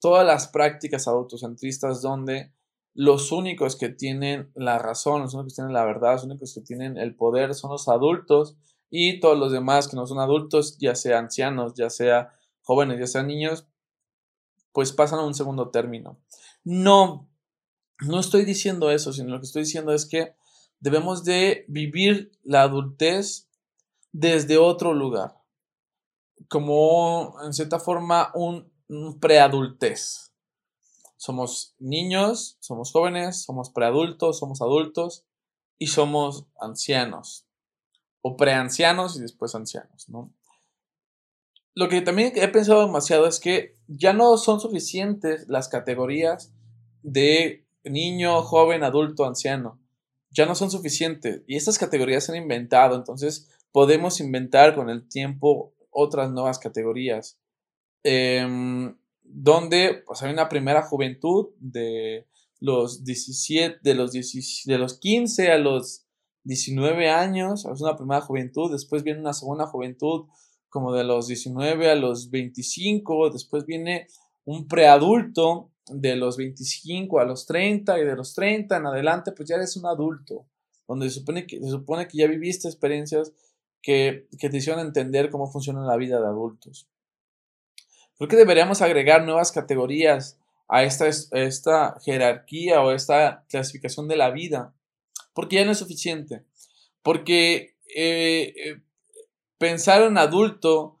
todas 0.00 0.26
las 0.26 0.48
prácticas 0.48 1.06
adultocentristas 1.06 2.02
donde 2.02 2.52
los 2.94 3.30
únicos 3.30 3.76
que 3.76 3.90
tienen 3.90 4.50
la 4.54 4.78
razón, 4.78 5.22
los 5.22 5.34
únicos 5.34 5.52
que 5.52 5.56
tienen 5.56 5.74
la 5.74 5.84
verdad, 5.84 6.14
los 6.14 6.24
únicos 6.24 6.54
que 6.54 6.62
tienen 6.62 6.96
el 6.96 7.14
poder 7.14 7.54
son 7.54 7.70
los 7.70 7.88
adultos 7.88 8.56
y 8.90 9.20
todos 9.20 9.38
los 9.38 9.52
demás 9.52 9.88
que 9.88 9.96
no 9.96 10.06
son 10.06 10.18
adultos, 10.18 10.78
ya 10.78 10.94
sea 10.94 11.18
ancianos, 11.18 11.74
ya 11.74 11.90
sea 11.90 12.32
jóvenes, 12.62 12.98
ya 12.98 13.06
sean 13.06 13.26
niños, 13.26 13.66
pues 14.72 14.92
pasan 14.92 15.20
a 15.20 15.26
un 15.26 15.34
segundo 15.34 15.70
término. 15.70 16.18
No, 16.64 17.28
no 18.00 18.20
estoy 18.20 18.44
diciendo 18.44 18.90
eso, 18.90 19.12
sino 19.12 19.30
lo 19.30 19.40
que 19.40 19.46
estoy 19.46 19.62
diciendo 19.62 19.92
es 19.92 20.06
que 20.06 20.34
debemos 20.80 21.24
de 21.24 21.64
vivir 21.68 22.32
la 22.42 22.62
adultez 22.62 23.48
desde 24.12 24.58
otro 24.58 24.94
lugar, 24.94 25.42
como 26.48 27.34
en 27.44 27.52
cierta 27.52 27.78
forma 27.78 28.30
un, 28.34 28.70
preadultez. 29.20 30.32
Somos 31.16 31.74
niños, 31.78 32.56
somos 32.60 32.92
jóvenes, 32.92 33.42
somos 33.42 33.70
preadultos, 33.70 34.38
somos 34.38 34.60
adultos 34.60 35.24
y 35.78 35.88
somos 35.88 36.46
ancianos 36.60 37.46
o 38.22 38.36
preancianos 38.36 39.16
y 39.16 39.22
después 39.22 39.54
ancianos, 39.54 40.08
¿no? 40.08 40.32
Lo 41.74 41.88
que 41.88 42.00
también 42.00 42.32
he 42.36 42.48
pensado 42.48 42.86
demasiado 42.86 43.26
es 43.26 43.40
que 43.40 43.74
ya 43.86 44.12
no 44.12 44.36
son 44.38 44.60
suficientes 44.60 45.48
las 45.48 45.68
categorías 45.68 46.52
de 47.02 47.65
niño, 47.86 48.42
joven, 48.42 48.84
adulto, 48.84 49.24
anciano. 49.24 49.80
Ya 50.30 50.46
no 50.46 50.54
son 50.54 50.70
suficientes. 50.70 51.42
Y 51.46 51.56
estas 51.56 51.78
categorías 51.78 52.24
se 52.24 52.32
han 52.32 52.38
inventado. 52.42 52.96
Entonces 52.96 53.48
podemos 53.72 54.20
inventar 54.20 54.74
con 54.74 54.90
el 54.90 55.08
tiempo 55.08 55.72
otras 55.90 56.30
nuevas 56.30 56.58
categorías. 56.58 57.38
Em, 58.02 58.96
donde 59.22 60.02
pues, 60.06 60.22
hay 60.22 60.32
una 60.32 60.48
primera 60.48 60.82
juventud 60.82 61.48
de 61.58 62.26
los 62.60 63.04
17, 63.04 63.80
de 63.82 63.94
los, 63.94 64.12
de 64.12 64.78
los 64.78 64.98
15 64.98 65.50
a 65.50 65.58
los 65.58 66.06
19 66.44 67.10
años. 67.10 67.64
Es 67.64 67.80
una 67.80 67.96
primera 67.96 68.20
juventud. 68.20 68.70
Después 68.70 69.02
viene 69.02 69.20
una 69.20 69.32
segunda 69.32 69.66
juventud 69.66 70.26
como 70.76 70.92
de 70.92 71.04
los 71.04 71.26
19 71.26 71.90
a 71.90 71.94
los 71.94 72.30
25, 72.30 73.30
después 73.30 73.64
viene 73.64 74.08
un 74.44 74.68
preadulto 74.68 75.70
de 75.88 76.16
los 76.16 76.36
25 76.36 77.20
a 77.20 77.24
los 77.24 77.46
30 77.46 77.98
y 77.98 78.04
de 78.04 78.16
los 78.16 78.34
30 78.34 78.76
en 78.76 78.86
adelante, 78.86 79.32
pues 79.32 79.48
ya 79.48 79.56
eres 79.56 79.76
un 79.76 79.86
adulto, 79.86 80.46
donde 80.88 81.08
se 81.08 81.20
supone 81.20 81.46
que, 81.46 81.60
se 81.60 81.68
supone 81.68 82.08
que 82.08 82.18
ya 82.18 82.26
viviste 82.26 82.68
experiencias 82.68 83.32
que, 83.82 84.26
que 84.38 84.50
te 84.50 84.56
hicieron 84.56 84.84
entender 84.84 85.30
cómo 85.30 85.50
funciona 85.50 85.84
la 85.84 85.96
vida 85.96 86.20
de 86.20 86.26
adultos. 86.26 86.88
¿Por 88.18 88.28
qué 88.28 88.36
deberíamos 88.36 88.80
agregar 88.82 89.24
nuevas 89.24 89.52
categorías 89.52 90.38
a 90.68 90.82
esta, 90.82 91.06
esta 91.06 91.96
jerarquía 92.02 92.82
o 92.82 92.92
esta 92.92 93.44
clasificación 93.48 94.08
de 94.08 94.16
la 94.16 94.30
vida? 94.30 94.74
Porque 95.34 95.56
ya 95.56 95.64
no 95.64 95.72
es 95.72 95.78
suficiente. 95.78 96.44
Porque 97.02 97.76
eh, 97.94 98.54
eh, 98.56 98.82
pensar 99.58 100.02
en 100.02 100.16
adulto, 100.16 100.95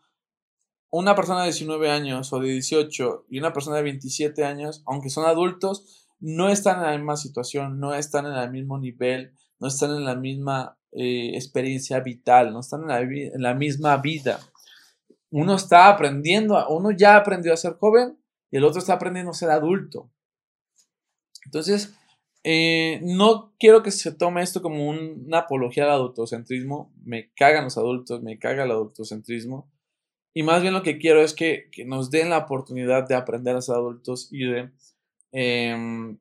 una 0.98 1.14
persona 1.14 1.40
de 1.40 1.46
19 1.46 1.90
años 1.90 2.32
o 2.32 2.40
de 2.40 2.48
18 2.52 3.26
y 3.28 3.38
una 3.38 3.52
persona 3.52 3.76
de 3.76 3.82
27 3.82 4.44
años, 4.44 4.82
aunque 4.86 5.10
son 5.10 5.26
adultos, 5.26 6.06
no 6.20 6.48
están 6.48 6.78
en 6.78 6.84
la 6.84 6.96
misma 6.96 7.16
situación, 7.16 7.78
no 7.78 7.94
están 7.94 8.24
en 8.24 8.32
el 8.32 8.50
mismo 8.50 8.78
nivel, 8.78 9.32
no 9.60 9.68
están 9.68 9.90
en 9.90 10.06
la 10.06 10.16
misma 10.16 10.78
eh, 10.92 11.32
experiencia 11.34 12.00
vital, 12.00 12.50
no 12.52 12.60
están 12.60 12.90
en 12.90 13.42
la, 13.42 13.54
misma 13.54 13.98
vida. 13.98 14.40
Uno 15.30 15.56
está 15.56 15.88
aprendiendo, 15.88 16.66
uno 16.68 16.90
ya 16.92 17.16
aprendió 17.16 17.52
a 17.52 17.58
ser 17.58 17.74
joven 17.74 18.18
y 18.50 18.56
el 18.56 18.64
otro 18.64 18.78
está 18.78 18.94
aprendiendo 18.94 19.32
a 19.32 19.34
ser 19.34 19.50
adulto. 19.50 20.10
Entonces, 21.44 21.94
eh, 22.42 23.00
no 23.02 23.52
quiero 23.58 23.82
que 23.82 23.90
se 23.90 24.12
tome 24.12 24.40
esto 24.40 24.62
como 24.62 24.88
una 24.88 25.40
apología 25.40 25.84
al 25.84 25.90
adultocentrismo. 25.90 26.90
Me 27.04 27.30
cagan 27.34 27.64
los 27.64 27.76
adultos, 27.76 28.22
me 28.22 28.38
caga 28.38 28.64
el 28.64 28.70
adultocentrismo. 28.70 29.70
Y 30.36 30.42
más 30.42 30.60
bien 30.60 30.74
lo 30.74 30.82
que 30.82 30.98
quiero 30.98 31.22
es 31.22 31.32
que, 31.32 31.70
nos 31.86 32.10
den 32.10 32.28
la 32.28 32.36
oportunidad 32.36 33.08
de 33.08 33.14
aprender 33.14 33.56
a 33.56 33.62
ser 33.62 33.76
adultos 33.76 34.28
y 34.30 34.44
de, 34.44 34.70
em, 35.32 36.18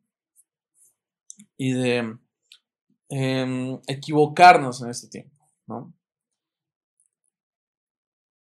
y 1.58 1.74
de 1.74 2.18
em, 3.10 3.78
equivocarnos 3.88 4.82
en 4.82 4.90
este 4.90 5.10
tiempo, 5.10 5.36
¿no? 5.68 5.94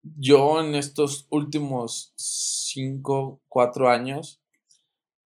Yo 0.02 0.62
en 0.62 0.76
estos 0.76 1.28
últimos 1.30 2.14
5, 2.16 3.42
4 3.50 3.90
años, 3.90 4.40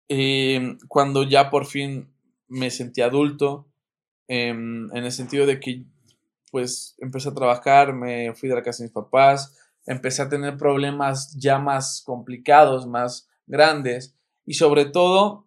em, 0.08 0.78
cuando 0.88 1.24
ya 1.24 1.50
por 1.50 1.66
fin 1.66 2.08
me 2.48 2.70
sentí 2.70 3.02
adulto, 3.02 3.66
en 4.28 4.90
el 4.94 5.12
sentido 5.12 5.44
de 5.44 5.60
que 5.60 5.84
pues 6.50 6.94
empecé 6.98 7.28
a 7.28 7.34
trabajar, 7.34 7.92
me 7.92 8.34
fui 8.34 8.48
de 8.48 8.54
la 8.54 8.62
casa 8.62 8.82
de 8.82 8.88
mis 8.88 8.94
papás, 8.94 9.54
empecé 9.88 10.20
a 10.20 10.28
tener 10.28 10.58
problemas 10.58 11.34
ya 11.34 11.58
más 11.58 12.02
complicados, 12.04 12.86
más 12.86 13.28
grandes 13.46 14.14
y 14.44 14.54
sobre 14.54 14.84
todo 14.84 15.46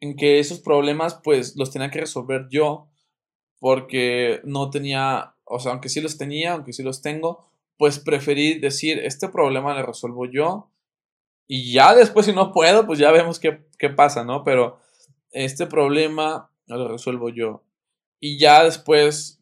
en 0.00 0.16
que 0.16 0.40
esos 0.40 0.58
problemas 0.58 1.20
pues 1.22 1.56
los 1.56 1.70
tenía 1.70 1.90
que 1.90 2.00
resolver 2.00 2.48
yo 2.50 2.88
porque 3.60 4.40
no 4.44 4.70
tenía, 4.70 5.36
o 5.44 5.60
sea, 5.60 5.72
aunque 5.72 5.88
sí 5.88 6.00
los 6.00 6.18
tenía, 6.18 6.52
aunque 6.52 6.72
sí 6.72 6.82
los 6.82 7.00
tengo, 7.00 7.48
pues 7.78 8.00
preferí 8.00 8.58
decir, 8.58 8.98
este 8.98 9.28
problema 9.28 9.72
lo 9.74 9.86
resuelvo 9.86 10.26
yo 10.26 10.70
y 11.46 11.72
ya 11.72 11.94
después 11.94 12.26
si 12.26 12.32
no 12.32 12.52
puedo, 12.52 12.86
pues 12.86 12.98
ya 12.98 13.12
vemos 13.12 13.38
qué, 13.38 13.66
qué 13.78 13.88
pasa, 13.88 14.24
¿no? 14.24 14.42
Pero 14.42 14.80
este 15.30 15.66
problema 15.66 16.50
lo 16.66 16.88
resuelvo 16.88 17.28
yo. 17.28 17.62
Y 18.18 18.38
ya 18.38 18.64
después 18.64 19.40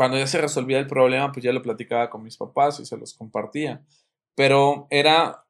cuando 0.00 0.16
ya 0.16 0.26
se 0.26 0.40
resolvía 0.40 0.78
el 0.78 0.86
problema, 0.86 1.30
pues 1.30 1.44
ya 1.44 1.52
lo 1.52 1.60
platicaba 1.60 2.08
con 2.08 2.22
mis 2.22 2.38
papás 2.38 2.80
y 2.80 2.86
se 2.86 2.96
los 2.96 3.12
compartía. 3.12 3.84
Pero 4.34 4.86
era, 4.88 5.44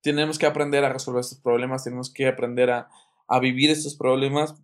tenemos 0.00 0.38
que 0.38 0.46
aprender 0.46 0.82
a 0.86 0.88
resolver 0.88 1.20
estos 1.20 1.38
problemas, 1.38 1.84
tenemos 1.84 2.10
que 2.10 2.26
aprender 2.26 2.70
a, 2.70 2.88
vivir 3.42 3.68
estos 3.68 3.96
problemas 3.96 4.54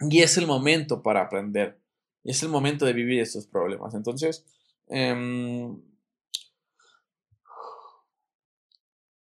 y 0.00 0.22
es 0.22 0.38
el 0.38 0.46
momento 0.46 1.02
para 1.02 1.20
aprender. 1.20 1.78
Es 2.24 2.42
el 2.42 2.48
momento 2.48 2.86
de 2.86 2.94
vivir 2.94 3.20
estos 3.20 3.46
problemas. 3.46 3.92
Entonces, 3.92 4.46
em, 4.86 5.82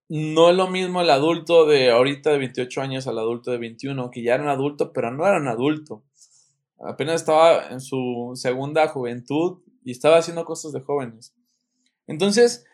no 0.10 0.50
es 0.50 0.58
lo 0.58 0.68
mismo 0.68 1.00
el 1.00 1.10
adulto 1.10 1.66
de 1.66 1.90
ahorita 1.90 2.32
de 2.32 2.40
28 2.40 2.82
años 2.82 3.08
al 3.08 3.20
adulto 3.20 3.50
de 3.50 3.60
21, 3.60 4.12
que 4.12 4.24
ya 4.24 4.34
era 4.34 4.44
un 4.44 4.50
adulto, 4.50 4.92
pero 4.92 5.10
no 5.10 5.26
era 5.26 5.38
un 5.38 5.48
adulto 5.48 6.04
apenas 6.80 7.16
estaba 7.16 7.68
en 7.68 7.80
su 7.80 8.32
segunda 8.36 8.88
juventud 8.88 9.62
y 9.84 9.92
estaba 9.92 10.18
haciendo 10.18 10.46
cosas 10.46 10.72
de 10.72 10.82
jóvenes. 10.82 11.34
Entonces, 12.08 12.66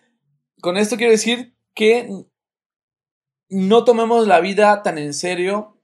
con 0.62 0.78
esto 0.78 0.98
quiero 0.98 1.12
decir 1.12 1.56
que 1.74 2.26
no 3.50 3.84
tomemos 3.84 4.28
la 4.28 4.40
vida 4.40 4.82
tan 4.84 4.98
en 4.98 5.14
serio 5.14 5.78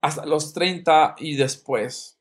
hasta 0.00 0.24
los 0.24 0.52
30 0.52 1.16
y 1.18 1.36
después. 1.36 2.18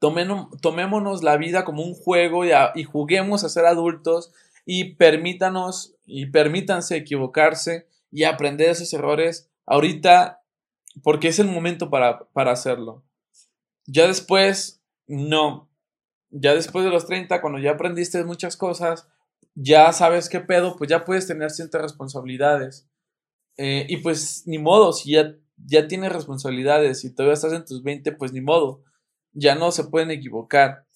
tomémonos 0.00 1.22
la 1.22 1.36
vida 1.36 1.64
como 1.64 1.82
un 1.82 1.94
juego 1.94 2.44
y, 2.44 2.50
y, 2.74 2.84
juguemos 2.84 3.44
a 3.44 3.48
ser 3.48 3.66
adultos 3.66 4.32
y 4.64 4.94
permítanos 4.94 5.94
y 6.06 6.26
permítanse 6.26 6.96
equivocarse 6.96 7.86
y 8.10 8.24
aprender 8.24 8.70
esos 8.70 8.92
errores 8.92 9.50
ahorita 9.66 10.42
porque 11.02 11.28
es 11.28 11.38
el 11.38 11.48
momento 11.48 11.90
para, 11.90 12.24
para 12.32 12.52
hacerlo. 12.52 13.04
Ya 13.92 14.06
después, 14.06 14.80
no. 15.08 15.68
Ya 16.30 16.54
después 16.54 16.84
de 16.84 16.92
los 16.92 17.06
30, 17.06 17.40
cuando 17.40 17.58
ya 17.58 17.72
aprendiste 17.72 18.22
muchas 18.24 18.56
cosas, 18.56 19.08
ya 19.54 19.92
sabes 19.92 20.28
qué 20.28 20.38
pedo, 20.38 20.76
pues 20.76 20.88
ya 20.88 21.04
puedes 21.04 21.26
tener 21.26 21.50
ciertas 21.50 21.82
responsabilidades. 21.82 22.88
Eh, 23.56 23.86
y 23.88 23.96
pues 23.96 24.44
ni 24.46 24.58
modo, 24.58 24.92
si 24.92 25.12
ya, 25.12 25.34
ya 25.56 25.88
tienes 25.88 26.12
responsabilidades 26.12 27.04
y 27.04 27.12
todavía 27.12 27.34
estás 27.34 27.52
en 27.52 27.64
tus 27.64 27.82
20, 27.82 28.12
pues 28.12 28.32
ni 28.32 28.40
modo. 28.40 28.84
Ya 29.32 29.56
no 29.56 29.72
se 29.72 29.84
pueden 29.84 30.12
equivocar 30.12 30.86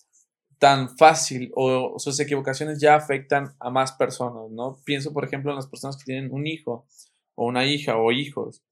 tan 0.59 0.97
fácil 0.97 1.51
o, 1.57 1.99
sus 1.99 2.19
equivocaciones 2.21 2.81
ya 2.81 2.95
afectan 2.95 3.57
a 3.59 3.71
más 3.71 3.93
personas, 3.93 4.51
¿no? 4.51 4.79
Pienso, 4.85 5.13
por 5.13 5.25
ejemplo, 5.25 5.51
en 5.51 5.57
las 5.57 5.67
personas 5.67 5.97
que 5.97 6.05
tienen 6.05 6.33
un 6.33 6.47
hijo 6.47 6.87
o 7.35 7.47
una 7.47 7.67
hija 7.67 7.97
o 7.97 8.13
hijos. 8.13 8.63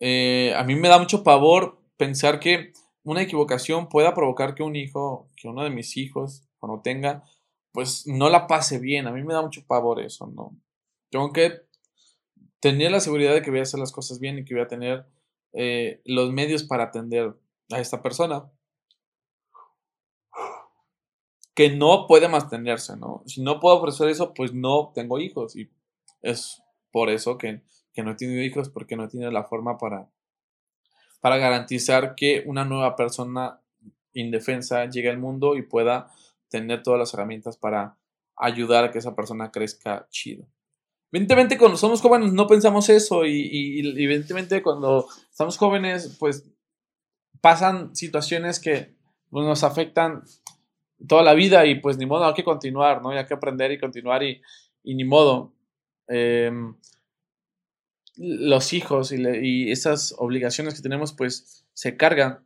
Eh, 0.00 0.54
a 0.56 0.64
mí 0.64 0.76
me 0.76 0.88
da 0.88 0.98
mucho 0.98 1.22
pavor 1.22 1.78
pensar 1.98 2.40
que 2.40 2.72
una 3.08 3.22
equivocación 3.22 3.88
pueda 3.88 4.14
provocar 4.14 4.54
que 4.54 4.62
un 4.62 4.76
hijo, 4.76 5.30
que 5.34 5.48
uno 5.48 5.64
de 5.64 5.70
mis 5.70 5.96
hijos, 5.96 6.46
cuando 6.58 6.82
tenga, 6.82 7.24
pues 7.72 8.06
no 8.06 8.28
la 8.28 8.46
pase 8.46 8.78
bien. 8.78 9.06
A 9.06 9.12
mí 9.12 9.22
me 9.22 9.32
da 9.32 9.40
mucho 9.40 9.64
pavor 9.66 10.02
eso, 10.02 10.26
¿no? 10.26 10.54
Tengo 11.10 11.32
que 11.32 11.62
tener 12.60 12.90
la 12.90 13.00
seguridad 13.00 13.32
de 13.32 13.40
que 13.40 13.50
voy 13.50 13.60
a 13.60 13.62
hacer 13.62 13.80
las 13.80 13.92
cosas 13.92 14.20
bien 14.20 14.38
y 14.38 14.44
que 14.44 14.52
voy 14.52 14.62
a 14.62 14.68
tener 14.68 15.06
eh, 15.54 16.02
los 16.04 16.30
medios 16.32 16.64
para 16.64 16.84
atender 16.84 17.34
a 17.70 17.80
esta 17.80 18.02
persona 18.02 18.50
que 21.54 21.70
no 21.70 22.06
puede 22.06 22.28
mantenerse, 22.28 22.94
¿no? 22.94 23.22
Si 23.24 23.40
no 23.40 23.58
puedo 23.58 23.78
ofrecer 23.78 24.10
eso, 24.10 24.34
pues 24.34 24.52
no 24.52 24.92
tengo 24.94 25.18
hijos 25.18 25.56
y 25.56 25.70
es 26.20 26.62
por 26.92 27.08
eso 27.08 27.38
que, 27.38 27.62
que 27.94 28.02
no 28.02 28.10
he 28.10 28.16
tenido 28.16 28.42
hijos, 28.42 28.68
porque 28.68 28.96
no 28.96 29.04
he 29.04 29.08
tenido 29.08 29.30
la 29.30 29.44
forma 29.44 29.78
para, 29.78 30.10
para 31.20 31.38
garantizar 31.38 32.14
que 32.14 32.42
una 32.46 32.64
nueva 32.64 32.96
persona 32.96 33.60
indefensa 34.12 34.86
llegue 34.86 35.10
al 35.10 35.18
mundo 35.18 35.56
y 35.56 35.62
pueda 35.62 36.10
tener 36.48 36.82
todas 36.82 36.98
las 36.98 37.14
herramientas 37.14 37.56
para 37.56 37.96
ayudar 38.36 38.84
a 38.84 38.90
que 38.90 38.98
esa 38.98 39.14
persona 39.14 39.50
crezca 39.50 40.06
chido. 40.10 40.46
Evidentemente 41.10 41.56
cuando 41.56 41.76
somos 41.76 42.00
jóvenes 42.00 42.32
no 42.32 42.46
pensamos 42.46 42.88
eso 42.88 43.24
y, 43.24 43.80
evidentemente 43.80 44.62
cuando 44.62 45.06
estamos 45.30 45.56
jóvenes 45.56 46.16
pues 46.18 46.48
pasan 47.40 47.94
situaciones 47.96 48.60
que 48.60 48.94
pues, 49.30 49.46
nos 49.46 49.64
afectan 49.64 50.22
toda 51.06 51.22
la 51.22 51.34
vida 51.34 51.64
y 51.66 51.76
pues 51.76 51.96
ni 51.96 52.06
modo, 52.06 52.26
hay 52.26 52.34
que 52.34 52.44
continuar, 52.44 53.02
¿no? 53.02 53.10
Hay 53.10 53.24
que 53.24 53.34
aprender 53.34 53.70
y 53.70 53.78
continuar 53.78 54.22
y, 54.22 54.40
ni 54.82 55.04
modo. 55.04 55.52
Em, 56.08 56.74
los 58.18 58.72
hijos 58.72 59.12
y, 59.12 59.70
esas 59.70 60.14
obligaciones 60.18 60.74
que 60.74 60.82
tenemos, 60.82 61.12
pues 61.12 61.66
se 61.72 61.96
cargan, 61.96 62.44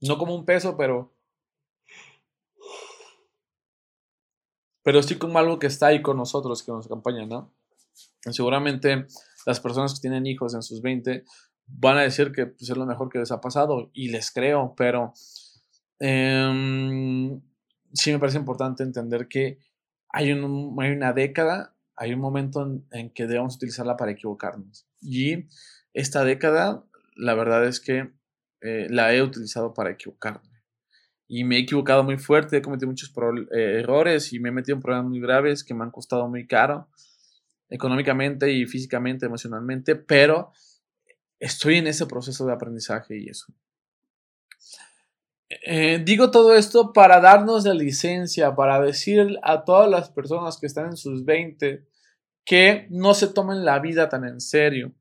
no 0.00 0.18
como 0.18 0.34
un 0.34 0.44
peso, 0.44 0.76
pero, 0.76 1.14
pero 4.82 5.02
sí 5.02 5.16
como 5.16 5.38
algo 5.38 5.58
que 5.58 5.66
está 5.66 5.88
ahí 5.88 6.02
con 6.02 6.16
nosotros, 6.16 6.62
que 6.62 6.72
nos 6.72 6.86
acompaña, 6.86 7.26
¿no? 7.26 7.52
seguramente 8.30 9.06
las 9.46 9.60
personas 9.60 9.94
que 9.94 10.00
tienen 10.00 10.26
hijos 10.26 10.52
en 10.54 10.62
sus 10.62 10.82
20 10.82 11.24
van 11.68 11.98
a 11.98 12.02
decir 12.02 12.32
que 12.32 12.46
pues, 12.46 12.68
es 12.68 12.76
lo 12.76 12.84
mejor 12.84 13.08
que 13.08 13.20
les 13.20 13.30
ha 13.30 13.40
pasado 13.40 13.90
y 13.92 14.08
les 14.08 14.32
creo, 14.32 14.74
pero 14.76 15.12
em, 16.00 17.40
sí 17.92 18.12
me 18.12 18.18
parece 18.18 18.38
importante 18.38 18.82
entender 18.82 19.28
que 19.28 19.58
hay, 20.08 20.30
hay 20.30 20.90
una 20.92 21.12
década 21.12 21.76
hay 21.96 22.12
un 22.12 22.20
momento 22.20 22.82
en, 22.92 23.10
que 23.10 23.26
debemos 23.26 23.56
utilizarla 23.56 23.96
para 23.96 24.12
equivocarnos. 24.12 24.85
Y 25.06 25.46
esta 25.94 26.24
década, 26.24 26.84
la 27.14 27.34
verdad 27.34 27.64
es 27.66 27.80
que 27.80 28.10
eh, 28.60 28.86
la 28.90 29.14
he 29.14 29.22
utilizado 29.22 29.72
para 29.72 29.90
equivocarme. 29.90 30.50
Y 31.28 31.44
me 31.44 31.56
he 31.56 31.60
equivocado 31.60 32.02
muy 32.02 32.18
fuerte, 32.18 32.56
he 32.56 32.62
cometido 32.62 32.88
muchos 32.88 33.12
eh, 33.52 33.80
errores 33.80 34.32
y 34.32 34.40
me 34.40 34.48
he 34.48 34.52
metido 34.52 34.76
en 34.76 34.82
problemas 34.82 35.06
muy 35.06 35.20
graves 35.20 35.64
que 35.64 35.74
me 35.74 35.84
han 35.84 35.90
costado 35.90 36.28
muy 36.28 36.46
caro, 36.46 36.88
económicamente 37.68 38.52
y 38.52 38.66
físicamente, 38.66 39.26
emocionalmente, 39.26 39.96
pero 39.96 40.52
estoy 41.38 41.76
en 41.76 41.86
ese 41.86 42.06
proceso 42.06 42.46
de 42.46 42.52
aprendizaje 42.52 43.18
y 43.18 43.28
eso. 43.28 43.46
Eh, 45.48 46.02
digo 46.04 46.32
todo 46.32 46.54
esto 46.56 46.92
para 46.92 47.20
darnos 47.20 47.64
la 47.64 47.74
licencia, 47.74 48.54
para 48.56 48.80
decir 48.80 49.38
a 49.42 49.64
todas 49.64 49.88
las 49.88 50.10
personas 50.10 50.58
que 50.58 50.66
están 50.66 50.86
en 50.86 50.96
sus 50.96 51.24
20 51.24 51.86
que 52.46 52.86
no 52.90 53.12
se 53.12 53.26
tomen 53.26 53.64
la 53.64 53.80
vida 53.80 54.08
tan 54.08 54.24
en 54.24 54.40
serio 54.40 54.94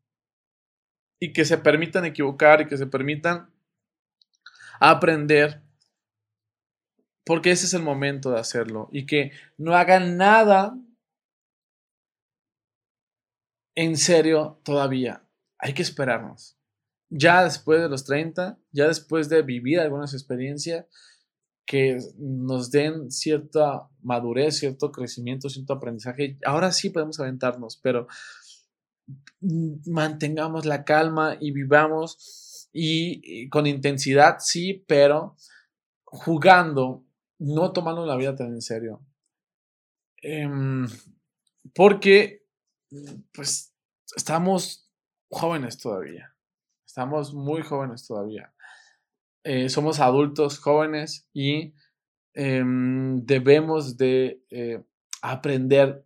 y 1.20 1.32
que 1.32 1.46
se 1.46 1.60
permitan 1.60 2.04
equivocar 2.04 2.62
y 2.62 2.68
que 2.68 2.76
se 2.76 2.88
permitan 2.88 3.54
aprender, 4.80 5.62
porque 7.24 7.52
ese 7.52 7.68
es 7.68 7.74
el 7.76 7.84
momento 7.84 8.32
de 8.32 8.40
hacerlo 8.40 8.90
y 8.92 9.06
que 9.06 9.32
no 9.58 9.76
hagan 9.76 10.18
nada 10.18 10.76
en 13.76 13.96
serio 13.96 14.60
todavía. 14.64 15.24
Hay 15.60 15.74
que 15.74 15.84
esperarnos. 15.84 16.58
Ya 17.10 17.44
después 17.44 17.80
de 17.80 17.90
los 17.90 18.06
30, 18.06 18.58
ya 18.72 18.88
después 18.88 19.30
de 19.30 19.44
vivir 19.44 19.80
algunas 19.80 20.14
experiencias 20.14 20.88
que 21.66 21.98
nos 22.18 22.70
den 22.72 23.12
cierta 23.12 23.90
madurez, 24.02 24.60
cierto 24.60 24.92
crecimiento, 24.92 25.50
cierto 25.50 25.74
aprendizaje, 25.74 26.38
ahora 26.46 26.72
sí 26.72 26.90
podemos 26.90 27.20
aventarnos, 27.20 27.78
pero 27.82 28.08
mantengamos 29.86 30.66
la 30.66 30.84
calma 30.84 31.38
y 31.40 31.52
vivamos 31.52 32.70
y, 32.72 33.50
con 33.50 33.68
intensidad, 33.68 34.38
sí, 34.40 34.86
pero 34.88 35.36
jugando, 36.04 37.06
no 37.40 37.72
tomando 37.72 38.06
la 38.06 38.16
vida 38.16 38.36
tan 38.36 38.48
en 38.54 38.62
serio. 38.62 39.02
Em, 40.22 40.88
porque, 41.74 42.46
pues, 43.34 43.74
estamos 44.16 44.92
jóvenes 45.30 45.78
todavía. 45.78 46.36
Estamos 46.86 47.34
muy 47.34 47.62
jóvenes 47.62 48.06
todavía. 48.08 48.55
Eh, 49.46 49.70
somos 49.70 50.00
adultos 50.00 50.58
jóvenes 50.58 51.28
y 51.32 51.76
em, 52.34 53.24
debemos 53.26 53.96
de 53.96 54.42
eh, 54.50 54.84
aprender 55.22 56.04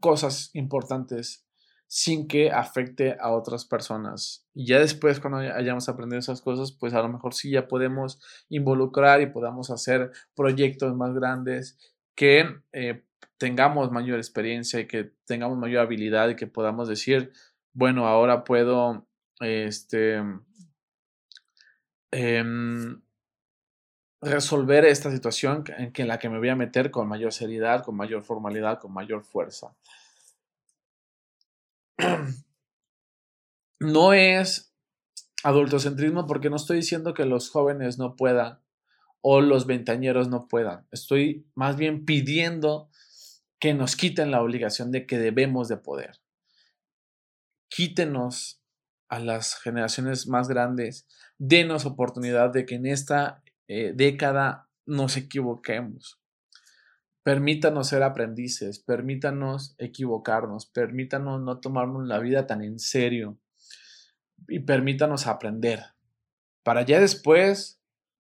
cosas 0.00 0.50
importantes 0.54 1.44
sin 1.86 2.26
que 2.26 2.50
afecte 2.50 3.16
a 3.20 3.32
otras 3.32 3.66
personas. 3.66 4.46
Y 4.54 4.66
ya 4.66 4.80
después, 4.80 5.20
cuando 5.20 5.38
hayamos 5.38 5.90
aprendido 5.90 6.18
esas 6.18 6.40
cosas, 6.40 6.72
pues 6.72 6.94
a 6.94 7.02
lo 7.02 7.08
mejor 7.10 7.34
sí 7.34 7.50
ya 7.50 7.68
podemos 7.68 8.18
involucrar 8.48 9.20
y 9.20 9.26
podamos 9.26 9.70
hacer 9.70 10.10
proyectos 10.34 10.96
más 10.96 11.14
grandes 11.14 11.78
que 12.14 12.46
eh, 12.72 13.04
tengamos 13.36 13.92
mayor 13.92 14.18
experiencia 14.18 14.80
y 14.80 14.86
que 14.86 15.12
tengamos 15.26 15.58
mayor 15.58 15.82
habilidad 15.82 16.30
y 16.30 16.36
que 16.36 16.46
podamos 16.46 16.88
decir, 16.88 17.30
bueno, 17.74 18.08
ahora 18.08 18.42
puedo, 18.42 19.06
este, 19.40 20.22
em, 22.14 23.02
resolver 24.20 24.84
esta 24.84 25.10
situación 25.10 25.64
en, 25.76 25.92
en 25.94 26.08
la 26.08 26.18
que 26.18 26.28
me 26.28 26.38
voy 26.38 26.48
a 26.48 26.56
meter 26.56 26.90
con 26.90 27.08
mayor 27.08 27.32
seriedad, 27.32 27.84
con 27.84 27.96
mayor 27.96 28.22
formalidad, 28.22 28.78
con 28.78 28.92
mayor 28.92 29.24
fuerza. 29.24 29.74
no 33.80 34.12
es 34.12 34.72
adultocentrismo 35.42 36.26
porque 36.26 36.50
no 36.50 36.56
estoy 36.56 36.78
diciendo 36.78 37.14
que 37.14 37.26
los 37.26 37.50
jóvenes 37.50 37.98
no 37.98 38.16
puedan 38.16 38.60
o 39.20 39.40
los 39.40 39.66
ventañeros 39.66 40.28
no 40.28 40.48
puedan. 40.48 40.86
Estoy 40.90 41.46
más 41.54 41.76
bien 41.76 42.04
pidiendo 42.04 42.90
que 43.58 43.74
nos 43.74 43.96
quiten 43.96 44.30
la 44.30 44.42
obligación 44.42 44.92
de 44.92 45.06
que 45.06 45.18
debemos 45.18 45.68
de 45.68 45.78
poder. 45.78 46.20
Quítenos 47.68 48.63
a 49.14 49.20
las 49.20 49.54
generaciones 49.60 50.26
más 50.26 50.48
grandes, 50.48 51.06
denos 51.38 51.86
oportunidad 51.86 52.52
de 52.52 52.66
que 52.66 52.74
en 52.74 52.86
esta 52.86 53.42
eh, 53.68 53.92
década 53.94 54.68
nos 54.86 55.16
equivoquemos. 55.16 56.20
Permítanos 57.22 57.88
ser 57.88 58.02
aprendices, 58.02 58.80
permítanos 58.80 59.76
equivocarnos, 59.78 60.66
permítanos 60.66 61.40
no 61.40 61.60
tomarnos 61.60 62.06
la 62.06 62.18
vida 62.18 62.46
tan 62.46 62.62
en 62.62 62.78
serio 62.78 63.38
y 64.48 64.60
permítanos 64.60 65.26
aprender 65.26 65.80
para 66.64 66.82
ya 66.82 66.98
después, 66.98 67.80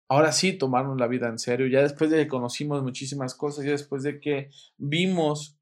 ahora 0.08 0.32
sí, 0.32 0.54
tomarnos 0.54 0.98
la 0.98 1.08
vida 1.08 1.28
en 1.28 1.38
serio, 1.38 1.66
ya 1.66 1.82
después 1.82 2.10
de 2.10 2.16
que 2.16 2.28
conocimos 2.28 2.82
muchísimas 2.82 3.34
cosas, 3.34 3.64
ya 3.64 3.72
después 3.72 4.02
de 4.04 4.20
que 4.20 4.48
vimos 4.78 5.58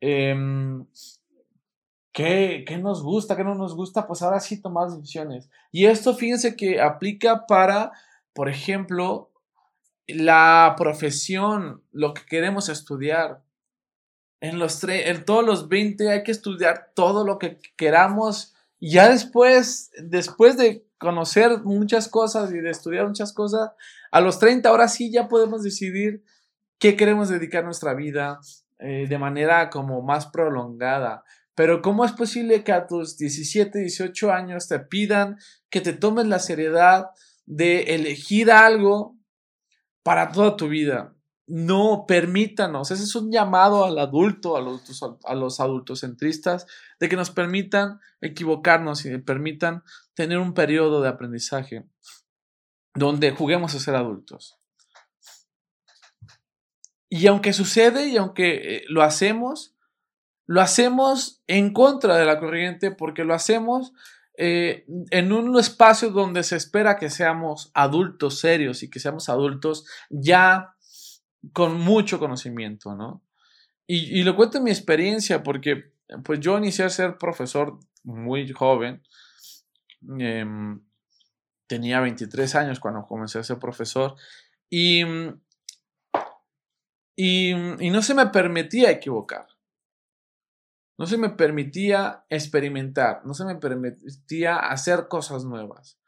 em, 0.00 0.86
qué, 2.12 2.64
qué 2.66 2.78
nos 2.78 3.02
gusta, 3.02 3.36
qué 3.36 3.44
no 3.44 3.54
nos 3.54 3.74
gusta, 3.74 4.06
pues 4.06 4.22
ahora 4.22 4.40
sí 4.40 4.60
tomar 4.60 4.90
decisiones. 4.90 5.50
Y 5.70 5.86
esto, 5.86 6.14
fíjense 6.14 6.56
que 6.56 6.80
aplica 6.80 7.46
para, 7.46 7.92
por 8.32 8.48
ejemplo, 8.48 9.30
la 10.06 10.74
profesión, 10.76 11.82
lo 11.90 12.14
que 12.14 12.24
queremos 12.26 12.68
estudiar. 12.68 13.42
En, 14.40 14.58
los 14.58 14.82
en 14.84 15.24
todos 15.24 15.44
los 15.44 15.68
20 15.68 16.10
hay 16.10 16.22
que 16.22 16.32
estudiar 16.32 16.90
todo 16.94 17.24
lo 17.24 17.38
que 17.38 17.58
queramos. 17.76 18.54
Y 18.78 18.92
ya 18.92 19.08
después, 19.08 19.90
después 19.98 20.56
de 20.56 20.84
conocer 20.98 21.62
muchas 21.62 22.08
cosas 22.08 22.52
y 22.52 22.58
de 22.58 22.70
estudiar 22.70 23.06
muchas 23.06 23.32
cosas, 23.32 23.70
a 24.10 24.20
los 24.20 24.38
30 24.38 24.68
ahora 24.68 24.88
sí 24.88 25.10
ya 25.10 25.28
podemos 25.28 25.62
decidir 25.62 26.24
qué 26.78 26.96
queremos 26.96 27.28
dedicar 27.28 27.64
nuestra 27.64 27.94
vida 27.94 28.40
eh, 28.78 29.06
de 29.08 29.18
manera 29.18 29.70
como 29.70 30.02
más 30.02 30.26
prolongada. 30.26 31.24
Pero 31.62 31.80
¿cómo 31.80 32.04
es 32.04 32.10
posible 32.10 32.64
que 32.64 32.72
a 32.72 32.88
tus 32.88 33.16
17, 33.18 33.78
18 33.78 34.32
años 34.32 34.66
te 34.66 34.80
pidan 34.80 35.38
que 35.70 35.80
te 35.80 35.92
tomes 35.92 36.26
la 36.26 36.40
seriedad 36.40 37.10
de 37.46 37.94
elegir 37.94 38.50
algo 38.50 39.16
para 40.02 40.32
toda 40.32 40.56
tu 40.56 40.66
vida. 40.66 41.14
No, 41.46 42.04
permítanos. 42.08 42.90
Ese 42.90 43.04
es 43.04 43.14
un 43.14 43.30
llamado 43.30 43.84
al 43.84 43.96
adulto, 44.00 44.56
a 44.56 44.60
los, 44.60 44.82
a 45.24 45.34
los 45.36 45.60
adultocentristas, 45.60 46.66
de 46.98 47.08
que 47.08 47.14
nos 47.14 47.30
permitan 47.30 48.00
equivocarnos 48.20 49.06
y 49.06 49.16
permitan 49.18 49.84
tener 50.14 50.38
un 50.38 50.54
periodo 50.54 51.00
de 51.00 51.10
aprendizaje 51.10 51.86
donde 52.92 53.30
juguemos 53.30 53.72
a 53.76 53.78
ser 53.78 53.94
adultos. 53.94 54.58
Y 57.08 57.28
aunque 57.28 57.52
sucede 57.52 58.08
y 58.08 58.16
aunque 58.16 58.78
eh, 58.78 58.84
lo 58.88 59.04
hacemos, 59.04 59.71
lo 60.46 60.60
hacemos 60.60 61.42
en 61.46 61.72
contra 61.72 62.16
de 62.16 62.24
la 62.24 62.38
corriente 62.38 62.90
porque 62.90 63.24
lo 63.24 63.34
hacemos 63.34 63.92
eh, 64.38 64.86
en 65.10 65.32
un 65.32 65.58
espacio 65.58 66.10
donde 66.10 66.42
se 66.42 66.56
espera 66.56 66.96
que 66.96 67.10
seamos 67.10 67.70
adultos 67.74 68.40
serios 68.40 68.82
y 68.82 68.90
que 68.90 68.98
seamos 68.98 69.28
adultos 69.28 69.86
ya 70.10 70.74
con 71.52 71.78
mucho 71.78 72.18
conocimiento, 72.18 72.94
¿no? 72.94 73.22
Y, 73.86 74.22
lo 74.22 74.36
cuento 74.36 74.56
en 74.56 74.64
mi 74.64 74.70
experiencia 74.70 75.42
porque 75.42 75.92
pues 76.24 76.40
yo 76.40 76.56
inicié 76.56 76.86
a 76.86 76.88
ser 76.88 77.18
profesor 77.18 77.78
muy 78.04 78.50
joven. 78.50 79.02
Em, 80.18 80.80
tenía 81.66 82.00
23 82.00 82.54
años 82.54 82.80
cuando 82.80 83.06
comencé 83.06 83.38
a 83.38 83.44
ser 83.44 83.58
profesor 83.58 84.14
y, 84.70 85.02
y 87.16 87.90
no 87.90 88.02
se 88.02 88.14
me 88.14 88.26
permitía 88.28 88.90
equivocar. 88.90 89.51
No 90.98 91.06
se 91.06 91.16
me 91.16 91.30
permitía 91.30 92.24
experimentar, 92.28 93.22
no 93.24 93.34
se 93.34 93.44
me 93.44 93.56
permitía 93.56 94.56
hacer 94.56 95.08
cosas 95.08 95.44
nuevas. 95.44 95.98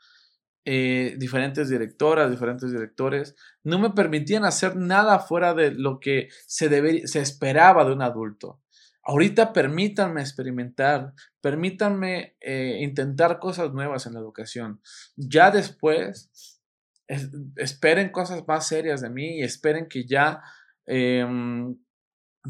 Eh, 0.67 1.17
diferentes 1.19 1.69
directoras, 1.69 2.31
diferentes 2.31 2.73
directores, 2.73 3.35
no 3.65 3.79
me 3.79 3.91
permitían 3.91 4.45
hacer 4.45 4.77
nada 4.77 5.19
fuera 5.19 5.53
de 5.53 5.73
lo 5.73 6.01
que 6.01 6.29
se, 6.47 7.07
se 7.07 7.21
esperaba 7.21 7.85
de 7.85 7.93
un 7.93 8.01
adulto. 8.01 8.63
Ahorita 9.03 9.53
permítanme 9.53 10.23
experimentar, 10.23 11.13
permítanme 11.43 12.37
eh, 12.41 12.79
intentar 12.81 13.39
cosas 13.39 13.75
nuevas 13.75 14.07
en 14.07 14.15
la 14.15 14.21
educación. 14.21 14.81
Ya 15.17 15.51
después, 15.51 16.31
esperen 17.57 18.11
cosas 18.11 18.45
más 18.49 18.67
serias 18.67 19.03
de 19.03 19.11
mí 19.11 19.41
y 19.41 19.43
esperen 19.43 19.89
que 19.89 20.07
ya 20.07 20.41
em, 20.87 21.77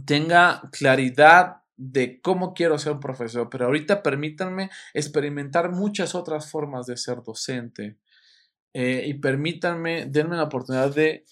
tenga 0.06 0.62
claridad 0.70 1.63
de 1.76 2.20
cómo 2.20 2.54
quiero 2.54 2.78
ser 2.78 2.92
un 2.92 3.00
profesor, 3.00 3.48
pero 3.50 3.66
ahorita 3.66 4.02
permítanme 4.02 4.70
experimentar 4.92 5.72
muchas 5.72 6.14
otras 6.14 6.50
formas 6.50 6.86
de 6.86 6.96
ser 6.96 7.22
docente 7.22 7.98
eh, 8.72 9.04
y 9.06 9.14
permítanme, 9.14 10.06
denme 10.06 10.36
la 10.36 10.44
oportunidad 10.44 10.94
de 10.94 11.24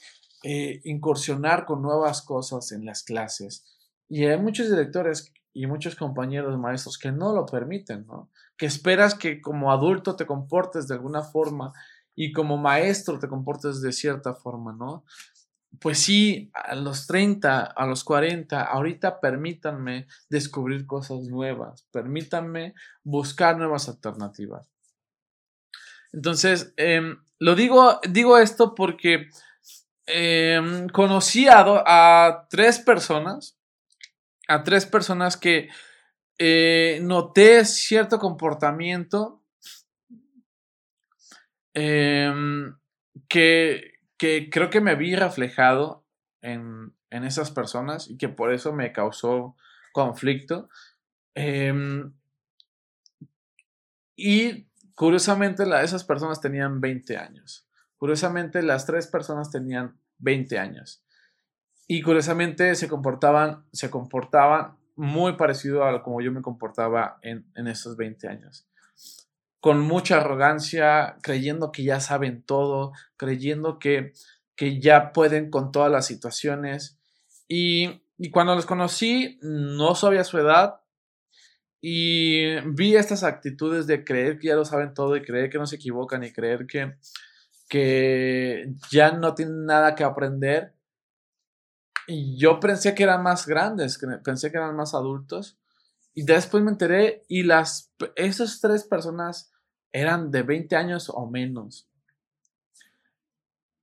eh, 0.44 0.80
incursionar 0.84 1.64
con 1.64 1.82
nuevas 1.82 2.22
cosas 2.22 2.72
en 2.72 2.84
las 2.84 3.02
clases. 3.02 3.64
Y 4.08 4.24
hay 4.26 4.38
muchos 4.38 4.68
directores 4.68 5.32
y 5.52 5.66
muchos 5.66 5.96
compañeros 5.96 6.58
maestros 6.58 6.98
que 6.98 7.12
no 7.12 7.34
lo 7.34 7.46
permiten, 7.46 8.06
¿no? 8.06 8.30
Que 8.56 8.66
esperas 8.66 9.14
que 9.14 9.40
como 9.40 9.72
adulto 9.72 10.16
te 10.16 10.26
comportes 10.26 10.88
de 10.88 10.94
alguna 10.94 11.22
forma 11.22 11.72
y 12.14 12.32
como 12.32 12.56
maestro 12.56 13.18
te 13.18 13.28
comportes 13.28 13.80
de 13.80 13.92
cierta 13.92 14.34
forma, 14.34 14.72
¿no? 14.72 15.04
Pues 15.80 15.98
sí, 15.98 16.50
a 16.54 16.74
los 16.74 17.06
30, 17.06 17.62
a 17.62 17.86
los 17.86 18.04
40, 18.04 18.62
ahorita 18.62 19.20
permítanme 19.20 20.06
descubrir 20.28 20.86
cosas 20.86 21.28
nuevas, 21.28 21.86
permítanme 21.90 22.74
buscar 23.02 23.56
nuevas 23.56 23.88
alternativas. 23.88 24.70
Entonces, 26.12 26.74
em, 26.76 27.16
lo 27.38 27.54
digo, 27.54 28.00
digo 28.08 28.38
esto 28.38 28.74
porque 28.74 29.28
em, 30.06 30.88
conocí 30.88 31.46
a, 31.48 32.46
tres 32.50 32.78
personas, 32.78 33.58
a 34.48 34.62
tres 34.62 34.86
personas 34.86 35.36
que 35.36 35.68
eh, 36.38 36.98
noté 37.02 37.64
cierto 37.64 38.18
comportamiento 38.18 39.42
em, 41.74 42.76
que, 43.28 43.92
que 44.22 44.50
creo 44.50 44.70
que 44.70 44.80
me 44.80 44.94
vi 44.94 45.16
reflejado 45.16 46.06
en, 46.42 46.94
esas 47.10 47.50
personas 47.50 48.08
y 48.08 48.16
que 48.16 48.28
por 48.28 48.52
eso 48.52 48.72
me 48.72 48.92
causó 48.92 49.56
conflicto. 49.92 50.68
Em, 51.34 52.12
Y 54.14 54.68
curiosamente 54.94 55.64
esas 55.82 56.04
personas 56.04 56.40
tenían 56.40 56.80
20 56.80 57.16
años. 57.16 57.66
Curiosamente 57.96 58.62
las 58.62 58.86
tres 58.86 59.08
personas 59.08 59.50
tenían 59.50 59.98
20 60.18 60.56
años. 60.56 61.02
Y 61.88 62.00
curiosamente 62.02 62.76
se 62.76 62.88
comportaban, 62.88 63.64
se 63.72 63.90
comportaban 63.90 64.76
muy 64.94 65.32
parecido 65.32 65.84
a 65.84 66.00
como 66.04 66.20
yo 66.20 66.30
me 66.30 66.42
comportaba 66.42 67.18
en, 67.22 67.44
en 67.56 67.66
esos 67.66 67.96
20 67.96 68.28
años. 68.28 68.68
Con 69.62 69.80
mucha 69.80 70.18
arrogancia, 70.18 71.16
creyendo 71.22 71.72
que 71.72 71.84
ya 71.84 72.00
saben 72.00 72.42
todo, 72.42 72.92
creyendo 73.16 73.78
que, 73.78 74.12
que 74.56 74.78
ya 74.78 75.14
pueden 75.14 75.50
con 75.50 75.72
todas 75.72 75.90
las 75.90 76.04
situaciones. 76.04 76.98
Y, 77.48 78.02
y 78.18 78.30
cuando 78.30 78.54
los 78.54 78.66
conocí, 78.66 79.38
no 79.40 79.94
sabía 79.94 80.24
su 80.24 80.36
edad, 80.36 80.82
y 81.84 82.60
vi 82.60 82.94
estas 82.94 83.24
actitudes 83.24 83.88
de 83.88 84.04
creer 84.04 84.38
que 84.38 84.46
ya 84.46 84.54
lo 84.54 84.64
saben 84.64 84.94
todo 84.94 85.16
y 85.16 85.22
creer 85.22 85.50
que 85.50 85.58
no 85.58 85.66
se 85.66 85.76
equivocan 85.76 86.22
y 86.22 86.32
creer 86.32 86.64
que, 86.64 86.94
que 87.68 88.72
ya 88.88 89.10
no 89.10 89.34
tienen 89.34 89.66
nada 89.66 89.96
que 89.96 90.04
aprender. 90.04 90.76
Y 92.06 92.38
yo 92.38 92.60
pensé 92.60 92.94
que 92.94 93.02
eran 93.02 93.24
más 93.24 93.46
grandes, 93.46 94.00
pensé 94.24 94.52
que 94.52 94.58
eran 94.58 94.76
más 94.76 94.94
adultos. 94.94 95.58
Y 96.14 96.24
después 96.24 96.62
me 96.62 96.70
enteré 96.70 97.24
y 97.26 97.42
las, 97.42 97.92
esas 98.14 98.60
tres 98.60 98.84
personas 98.84 99.51
eran 99.92 100.30
de 100.30 100.42
20 100.42 100.74
años 100.76 101.10
o 101.12 101.26
menos. 101.26 101.86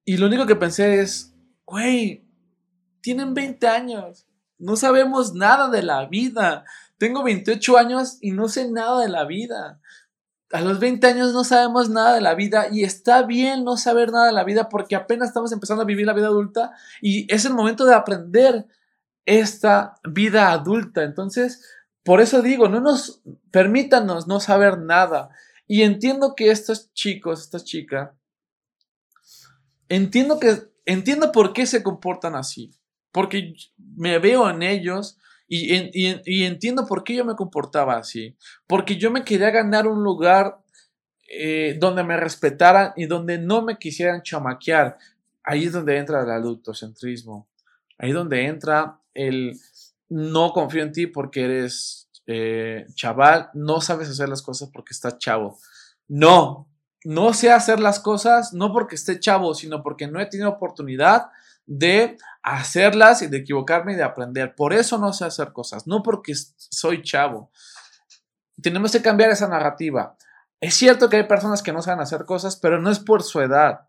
Y 0.05 0.17
lo 0.17 0.27
único 0.27 0.45
que 0.45 0.55
pensé 0.55 1.01
es, 1.01 1.33
güey, 1.65 2.25
tienen 3.01 3.33
20 3.33 3.67
años, 3.67 4.25
no 4.57 4.75
sabemos 4.75 5.33
nada 5.33 5.69
de 5.69 5.83
la 5.83 6.05
vida, 6.07 6.65
tengo 6.97 7.23
28 7.23 7.77
años 7.77 8.17
y 8.21 8.31
no 8.31 8.49
sé 8.49 8.69
nada 8.69 9.01
de 9.01 9.09
la 9.09 9.25
vida. 9.25 9.79
A 10.51 10.61
los 10.61 10.79
20 10.79 11.05
años 11.07 11.31
no 11.31 11.43
sabemos 11.43 11.89
nada 11.89 12.15
de 12.15 12.21
la 12.21 12.33
vida 12.33 12.67
y 12.71 12.83
está 12.83 13.21
bien 13.21 13.63
no 13.63 13.77
saber 13.77 14.11
nada 14.11 14.25
de 14.25 14.33
la 14.33 14.43
vida 14.43 14.67
porque 14.67 14.95
apenas 14.95 15.29
estamos 15.29 15.51
empezando 15.51 15.83
a 15.83 15.85
vivir 15.85 16.07
la 16.07 16.13
vida 16.13 16.27
adulta 16.27 16.73
y 17.01 17.31
es 17.33 17.45
el 17.45 17.53
momento 17.53 17.85
de 17.85 17.93
aprender 17.93 18.65
esta 19.25 19.95
vida 20.03 20.51
adulta. 20.51 21.03
Entonces, 21.03 21.63
por 22.03 22.19
eso 22.19 22.41
digo, 22.41 22.67
no 22.67 22.79
nos 22.79 23.21
permítanos 23.51 24.27
no 24.27 24.39
saber 24.39 24.79
nada. 24.79 25.29
Y 25.71 25.83
entiendo 25.83 26.33
que 26.35 26.49
estos 26.49 26.91
chicos, 26.95 27.41
esta 27.41 27.63
chica, 27.63 28.17
entiendo 29.87 30.39
que 30.39 30.63
entiendo 30.83 31.31
por 31.31 31.53
qué 31.53 31.67
se 31.67 31.83
comportan 31.83 32.35
así, 32.35 32.73
porque 33.11 33.53
me 33.77 34.17
veo 34.17 34.49
en 34.49 34.63
ellos 34.63 35.19
y, 35.47 36.43
entiendo 36.43 36.87
por 36.87 37.03
qué 37.03 37.13
yo 37.15 37.23
me 37.23 37.35
comportaba 37.35 37.97
así. 37.97 38.35
Porque 38.65 38.97
yo 38.97 39.11
me 39.11 39.23
quería 39.23 39.51
ganar 39.51 39.85
un 39.85 40.03
lugar 40.03 40.57
eh, 41.29 41.77
donde 41.79 42.03
me 42.03 42.17
respetaran 42.17 42.93
y 42.95 43.05
donde 43.05 43.37
no 43.37 43.61
me 43.61 43.77
quisieran 43.77 44.23
chamaquear. 44.23 44.97
Ahí 45.43 45.65
es 45.65 45.73
donde 45.73 45.97
entra 45.97 46.23
el 46.23 46.31
adultocentrismo. 46.31 47.47
Ahí 47.99 48.09
es 48.09 48.15
donde 48.15 48.43
entra 48.45 48.99
el 49.13 49.55
no 50.07 50.51
confío 50.51 50.81
en 50.81 50.91
ti 50.91 51.05
porque 51.05 51.43
eres 51.45 52.08
eh, 52.31 52.85
chaval, 52.93 53.49
no 53.55 53.81
sabes 53.81 54.07
hacer 54.07 54.29
las 54.29 54.43
cosas 54.43 54.69
porque 54.71 54.93
estás 54.93 55.17
chavo. 55.17 55.57
No, 56.07 56.69
no 57.03 57.33
sé 57.33 57.51
hacer 57.51 57.79
las 57.79 57.99
cosas 57.99 58.53
no 58.53 58.71
porque 58.71 58.93
esté 58.93 59.19
chavo, 59.19 59.55
sino 59.55 59.81
porque 59.81 60.05
no 60.05 60.19
he 60.19 60.27
tenido 60.27 60.49
oportunidad 60.49 61.31
de 61.65 62.19
hacerlas 62.43 63.23
y 63.23 63.27
de 63.27 63.37
equivocarme 63.37 63.93
y 63.93 63.95
de 63.95 64.03
aprender. 64.03 64.53
Por 64.53 64.73
eso 64.73 64.99
no 64.99 65.11
sé 65.11 65.25
hacer 65.25 65.53
cosas, 65.53 65.87
no 65.87 66.03
porque 66.03 66.33
soy 66.35 67.01
chavo. 67.01 67.49
Tenemos 68.61 68.91
que 68.91 69.01
cambiar 69.01 69.31
esa 69.31 69.47
narrativa. 69.47 70.15
Es 70.61 70.75
cierto 70.75 71.09
que 71.09 71.17
hay 71.17 71.23
personas 71.23 71.63
que 71.63 71.73
no 71.73 71.81
saben 71.81 72.01
hacer 72.01 72.25
cosas, 72.25 72.57
pero 72.57 72.79
no 72.79 72.91
es 72.91 72.99
por 72.99 73.23
su 73.23 73.41
edad. 73.41 73.87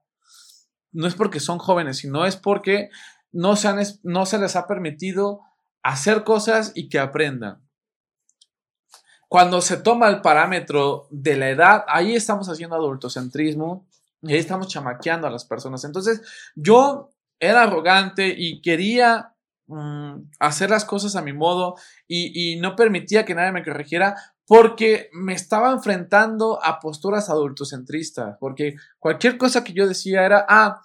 No 0.92 1.06
es 1.06 1.14
porque 1.14 1.40
son 1.40 1.58
jóvenes, 1.58 1.98
sino 1.98 2.24
es 2.24 2.36
porque 2.36 2.88
no 3.32 3.54
se, 3.56 3.68
no 4.02 4.24
se 4.24 4.38
les 4.38 4.56
ha 4.56 4.66
permitido 4.66 5.40
hacer 5.82 6.24
cosas 6.24 6.72
y 6.74 6.88
que 6.88 6.98
aprendan. 6.98 7.68
Cuando 9.30 9.60
se 9.60 9.76
toma 9.76 10.08
el 10.08 10.22
parámetro 10.22 11.06
de 11.08 11.36
la 11.36 11.50
edad, 11.50 11.84
ahí 11.86 12.16
estamos 12.16 12.48
haciendo 12.48 12.74
adultocentrismo 12.74 13.86
y 14.22 14.32
ahí 14.32 14.40
estamos 14.40 14.66
chamaqueando 14.66 15.28
a 15.28 15.30
las 15.30 15.44
personas. 15.44 15.84
Entonces, 15.84 16.20
yo 16.56 17.10
era 17.38 17.62
arrogante 17.62 18.34
y 18.36 18.60
quería 18.60 19.36
mm, 19.68 20.30
hacer 20.40 20.70
las 20.70 20.84
cosas 20.84 21.14
a 21.14 21.22
mi 21.22 21.32
modo 21.32 21.76
y, 22.08 22.58
no 22.60 22.74
permitía 22.74 23.24
que 23.24 23.36
nadie 23.36 23.52
me 23.52 23.62
corrigiera 23.62 24.16
porque 24.46 25.10
me 25.12 25.34
estaba 25.34 25.70
enfrentando 25.70 26.58
a 26.60 26.80
posturas 26.80 27.30
adultocentristas, 27.30 28.36
porque 28.40 28.74
cualquier 28.98 29.38
cosa 29.38 29.62
que 29.62 29.74
yo 29.74 29.86
decía 29.86 30.26
era, 30.26 30.44
ah, 30.48 30.82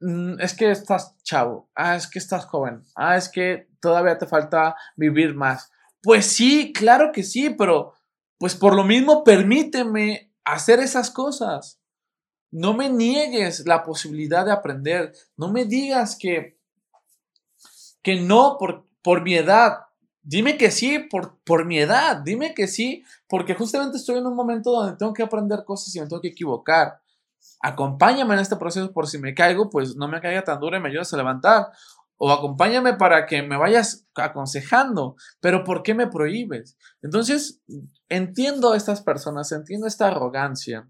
mm, 0.00 0.40
es 0.40 0.54
que 0.54 0.70
estás 0.70 1.14
chavo, 1.24 1.68
ah, 1.74 1.94
es 1.94 2.06
que 2.06 2.18
estás 2.18 2.46
joven, 2.46 2.84
ah, 2.96 3.18
es 3.18 3.28
que 3.28 3.68
todavía 3.82 4.16
te 4.16 4.26
falta 4.26 4.76
vivir 4.96 5.34
más. 5.34 5.70
Pues 6.02 6.26
sí, 6.26 6.72
claro 6.72 7.12
que 7.12 7.22
sí, 7.22 7.50
pero 7.50 7.94
pues 8.38 8.56
por 8.56 8.74
lo 8.74 8.84
mismo 8.84 9.22
permíteme 9.22 10.32
hacer 10.44 10.80
esas 10.80 11.10
cosas. 11.10 11.80
No 12.50 12.74
me 12.74 12.90
niegues 12.90 13.66
la 13.66 13.84
posibilidad 13.84 14.44
de 14.44 14.52
aprender. 14.52 15.12
No 15.36 15.52
me 15.52 15.64
digas 15.64 16.16
que, 16.18 16.58
que 18.02 18.16
no 18.20 18.56
por, 18.58 18.86
por 19.02 19.22
mi 19.22 19.34
edad. 19.34 19.78
Dime 20.22 20.56
que 20.58 20.70
sí 20.70 20.98
por, 20.98 21.38
por 21.44 21.64
mi 21.64 21.78
edad. 21.78 22.18
Dime 22.18 22.52
que 22.52 22.66
sí 22.66 23.04
porque 23.28 23.54
justamente 23.54 23.96
estoy 23.96 24.18
en 24.18 24.26
un 24.26 24.34
momento 24.34 24.72
donde 24.72 24.96
tengo 24.96 25.12
que 25.12 25.22
aprender 25.22 25.64
cosas 25.64 25.94
y 25.94 26.00
me 26.00 26.06
tengo 26.08 26.20
que 26.20 26.28
equivocar. 26.28 27.00
Acompáñame 27.60 28.34
en 28.34 28.40
este 28.40 28.56
proceso 28.56 28.92
por 28.92 29.06
si 29.06 29.18
me 29.18 29.34
caigo, 29.34 29.70
pues 29.70 29.96
no 29.96 30.08
me 30.08 30.20
caiga 30.20 30.42
tan 30.42 30.60
duro 30.60 30.76
y 30.76 30.80
me 30.80 30.88
ayudas 30.88 31.12
a 31.14 31.16
levantar. 31.16 31.68
O 32.24 32.30
acompáñame 32.30 32.94
para 32.94 33.26
que 33.26 33.42
me 33.42 33.56
vayas 33.56 34.06
aconsejando. 34.14 35.16
Pero 35.40 35.64
¿por 35.64 35.82
qué 35.82 35.92
me 35.92 36.06
prohíbes? 36.06 36.78
Entonces, 37.02 37.60
entiendo 38.08 38.72
a 38.72 38.76
estas 38.76 39.02
personas, 39.02 39.50
entiendo 39.50 39.88
esta 39.88 40.06
arrogancia 40.06 40.88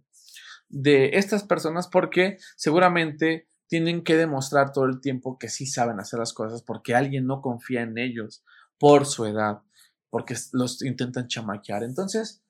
de 0.69 1.13
estas 1.15 1.43
personas 1.45 1.89
porque 1.89 2.37
seguramente 2.55 3.49
tienen 3.67 4.05
que 4.05 4.19
demostrar 4.19 4.73
todo 4.73 4.85
el 4.85 5.01
tiempo 5.01 5.39
que 5.39 5.49
sí 5.49 5.65
saben 5.65 6.01
hacer 6.01 6.19
las 6.19 6.35
cosas 6.35 6.63
porque 6.63 6.95
alguien 6.95 7.27
no 7.27 7.41
confía 7.41 7.81
en 7.81 7.97
ellos 7.97 8.45
por 8.79 9.07
su 9.07 9.25
edad, 9.25 9.63
porque 10.11 10.37
los 10.53 10.83
intentan 10.83 11.29
chamaquear. 11.29 11.83
Entonces, 11.83 12.43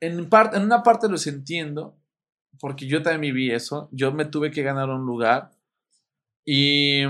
en, 0.00 0.18
en 0.18 0.62
una 0.62 0.82
parte 0.82 1.10
los 1.10 1.26
entiendo, 1.26 1.98
porque 2.58 2.86
yo 2.86 3.02
también 3.02 3.34
viví 3.34 3.50
eso, 3.50 3.90
yo 3.92 4.12
me 4.12 4.24
tuve 4.24 4.50
que 4.50 4.62
ganar 4.62 4.88
un 4.88 5.04
lugar 5.04 5.50
y, 6.42 7.02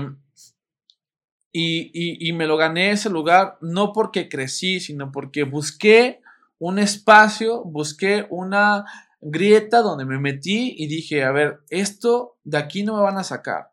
y, 1.51 2.27
y 2.27 2.33
me 2.33 2.47
lo 2.47 2.57
gané 2.57 2.91
ese 2.91 3.09
lugar 3.09 3.57
no 3.61 3.91
porque 3.93 4.29
crecí, 4.29 4.79
sino 4.79 5.11
porque 5.11 5.43
busqué 5.43 6.21
un 6.59 6.77
espacio, 6.77 7.63
busqué 7.63 8.27
una 8.29 8.85
grieta 9.21 9.81
donde 9.81 10.05
me 10.05 10.19
metí 10.19 10.75
y 10.77 10.87
dije, 10.87 11.23
a 11.23 11.31
ver, 11.31 11.61
esto 11.69 12.37
de 12.43 12.57
aquí 12.57 12.83
no 12.83 12.95
me 12.95 13.01
van 13.01 13.17
a 13.17 13.23
sacar. 13.23 13.71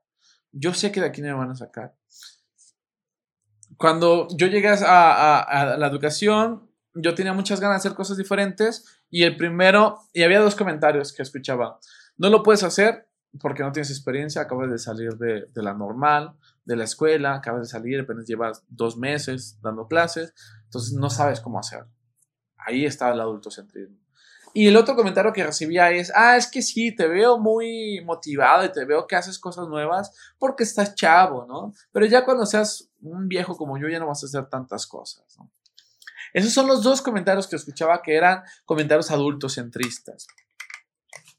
Yo 0.52 0.72
sé 0.72 0.90
que 0.92 1.00
de 1.00 1.06
aquí 1.06 1.20
no 1.20 1.28
me 1.28 1.34
van 1.34 1.50
a 1.50 1.56
sacar. 1.56 1.94
Cuando 3.76 4.26
yo 4.36 4.46
llegué 4.46 4.68
a, 4.68 5.76
la 5.78 5.86
educación, 5.86 6.70
yo 6.94 7.14
tenía 7.14 7.34
muchas 7.34 7.60
ganas 7.60 7.82
de 7.82 7.88
hacer 7.88 7.96
cosas 7.96 8.16
diferentes 8.16 9.02
y 9.10 9.24
el 9.24 9.36
primero, 9.36 9.98
y 10.14 10.22
había 10.22 10.40
dos 10.40 10.56
comentarios 10.56 11.12
que 11.12 11.22
escuchaba, 11.22 11.78
no 12.16 12.30
lo 12.30 12.42
puedes 12.42 12.62
hacer 12.62 13.05
porque 13.40 13.62
no 13.62 13.72
tienes 13.72 13.90
experiencia, 13.90 14.42
acabas 14.42 14.70
de 14.70 14.78
salir 14.78 15.16
de, 15.16 15.48
la 15.54 15.74
normal, 15.74 16.34
de 16.64 16.76
la 16.76 16.84
escuela, 16.84 17.34
acabas 17.34 17.62
de 17.62 17.68
salir, 17.68 18.00
apenas 18.00 18.26
llevas 18.26 18.64
dos 18.68 18.96
meses 18.96 19.58
dando 19.62 19.86
clases, 19.88 20.34
entonces 20.64 20.92
no 20.94 21.10
sabes 21.10 21.40
cómo 21.40 21.58
hacer. 21.58 21.84
Ahí 22.56 22.84
está 22.84 23.12
el 23.12 23.20
adultocentrismo. 23.20 23.96
Y 24.52 24.68
el 24.68 24.76
otro 24.76 24.96
comentario 24.96 25.34
que 25.34 25.44
recibía 25.44 25.90
es, 25.90 26.10
ah, 26.14 26.36
es 26.36 26.50
que 26.50 26.62
sí, 26.62 26.94
te 26.94 27.06
veo 27.06 27.38
muy 27.38 28.02
motivado 28.04 28.64
y 28.64 28.72
te 28.72 28.86
veo 28.86 29.06
que 29.06 29.14
haces 29.14 29.38
cosas 29.38 29.68
nuevas 29.68 30.12
porque 30.38 30.62
estás 30.62 30.94
chavo, 30.94 31.44
¿no? 31.46 31.74
Pero 31.92 32.06
ya 32.06 32.24
cuando 32.24 32.46
seas 32.46 32.88
un 33.02 33.28
viejo 33.28 33.54
como 33.56 33.76
yo 33.76 33.86
ya 33.88 33.98
no 33.98 34.06
vas 34.06 34.22
a 34.22 34.26
hacer 34.26 34.46
tantas 34.46 34.86
cosas, 34.86 35.24
¿no? 35.38 35.50
Esos 36.32 36.52
son 36.52 36.66
los 36.66 36.82
dos 36.82 37.02
comentarios 37.02 37.46
que 37.46 37.56
escuchaba 37.56 38.02
que 38.02 38.14
eran 38.14 38.42
comentarios 38.64 39.10
adultos 39.10 39.54
centristas, 39.54 40.26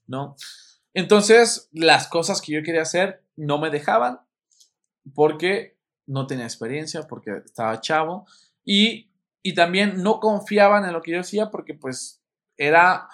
¿no? 0.06 0.36
Entonces, 0.98 1.70
las 1.74 2.08
cosas 2.08 2.42
que 2.42 2.54
yo 2.54 2.64
quería 2.64 2.82
hacer 2.82 3.24
no 3.36 3.60
me 3.60 3.70
dejaban 3.70 4.20
porque 5.14 5.78
no 6.08 6.26
tenía 6.26 6.46
experiencia, 6.46 7.04
porque 7.04 7.44
estaba 7.46 7.80
chavo 7.82 8.26
y, 8.66 9.12
y 9.44 9.54
también 9.54 10.02
no 10.02 10.20
confiaban 10.20 10.86
en 10.86 10.94
lo 10.94 11.04
que 11.04 11.12
yo 11.12 11.20
hacía 11.20 11.52
porque 11.52 11.76
pues 11.76 12.24
era 12.58 13.08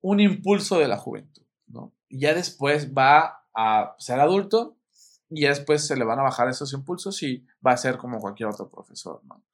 un 0.00 0.20
impulso 0.20 0.78
de 0.78 0.88
la 0.88 0.96
juventud, 0.96 1.42
¿no? 1.66 1.92
Ya 2.08 2.32
después 2.32 2.94
va 2.94 3.44
a 3.54 3.94
ser 3.98 4.18
adulto 4.18 4.78
y 5.28 5.42
ya 5.42 5.50
después 5.50 5.86
se 5.86 5.94
le 5.94 6.06
van 6.06 6.18
a 6.18 6.22
bajar 6.22 6.48
esos 6.48 6.72
impulsos 6.72 7.22
y 7.22 7.44
va 7.64 7.72
a 7.72 7.76
ser 7.76 7.98
como 7.98 8.18
cualquier 8.18 8.48
otro 8.48 8.70
profesor, 8.70 9.20
¿no? 9.26 9.44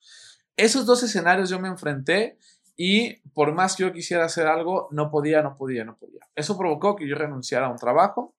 Esos 0.57 0.87
dos 0.87 1.03
escenarios 1.03 1.51
yo 1.51 1.59
me 1.59 1.66
enfrenté 1.66 2.38
y 2.76 3.16
por 3.30 3.52
más 3.54 3.76
que 3.76 3.85
yo 3.85 3.92
quisiera 3.92 4.24
hacer 4.24 4.46
algo, 4.46 4.88
no 4.90 5.11
podía, 5.11 5.42
no 5.42 5.56
podía, 5.56 5.85
no 5.85 5.96
podía. 5.96 6.20
Eso 6.35 6.56
provocó 6.56 6.96
que 6.96 7.06
yo 7.06 7.16
renunciara 7.16 7.66
a 7.66 7.70
un 7.70 7.76
trabajo, 7.76 8.35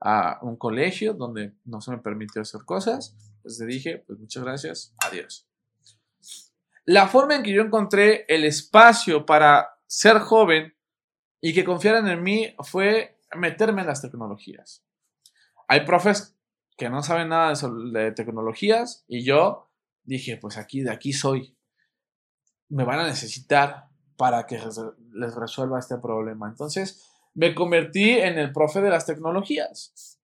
a 0.00 0.38
un 0.42 0.56
colegio 0.56 1.14
donde 1.14 1.52
no 1.64 1.80
se 1.80 1.90
me 1.90 1.98
permitió 1.98 2.42
hacer 2.42 2.62
cosas. 2.64 3.16
Pues 3.42 3.58
le 3.58 3.66
dije, 3.66 4.04
pues 4.06 4.18
muchas 4.18 4.44
gracias, 4.44 4.94
adiós. 4.98 5.46
La 6.84 7.06
forma 7.06 7.36
en 7.36 7.42
que 7.42 7.52
yo 7.52 7.62
encontré 7.62 8.24
el 8.28 8.44
espacio 8.44 9.24
para 9.24 9.78
ser 9.86 10.18
joven 10.18 10.74
y 11.40 11.52
que 11.54 11.64
confiaran 11.64 12.08
en 12.08 12.22
mí 12.22 12.54
fue 12.60 13.18
meterme 13.36 13.82
en 13.82 13.88
las 13.88 14.02
tecnologías. 14.02 14.84
Hay 15.68 15.84
profes 15.84 16.36
que 16.76 16.90
no 16.90 17.02
saben 17.02 17.28
nada 17.28 17.52
de, 17.92 18.12
tecnologías 18.12 19.04
y 19.06 19.24
yo 19.24 19.70
dije, 20.02 20.36
pues 20.36 20.56
aquí, 20.56 20.82
de 20.82 20.90
aquí 20.90 21.12
soy. 21.12 21.56
Me 22.72 22.84
van 22.84 23.00
a 23.00 23.06
necesitar 23.06 23.88
para 24.16 24.46
que 24.46 24.58
les 25.12 25.34
resuelva 25.34 25.78
este 25.78 25.98
problema. 25.98 26.48
Entonces 26.48 27.06
me 27.34 27.54
convertí 27.54 28.12
en 28.12 28.38
el 28.38 28.52
profe 28.52 28.80
de 28.80 28.90
las 28.90 29.06
tecnologías 29.06 30.18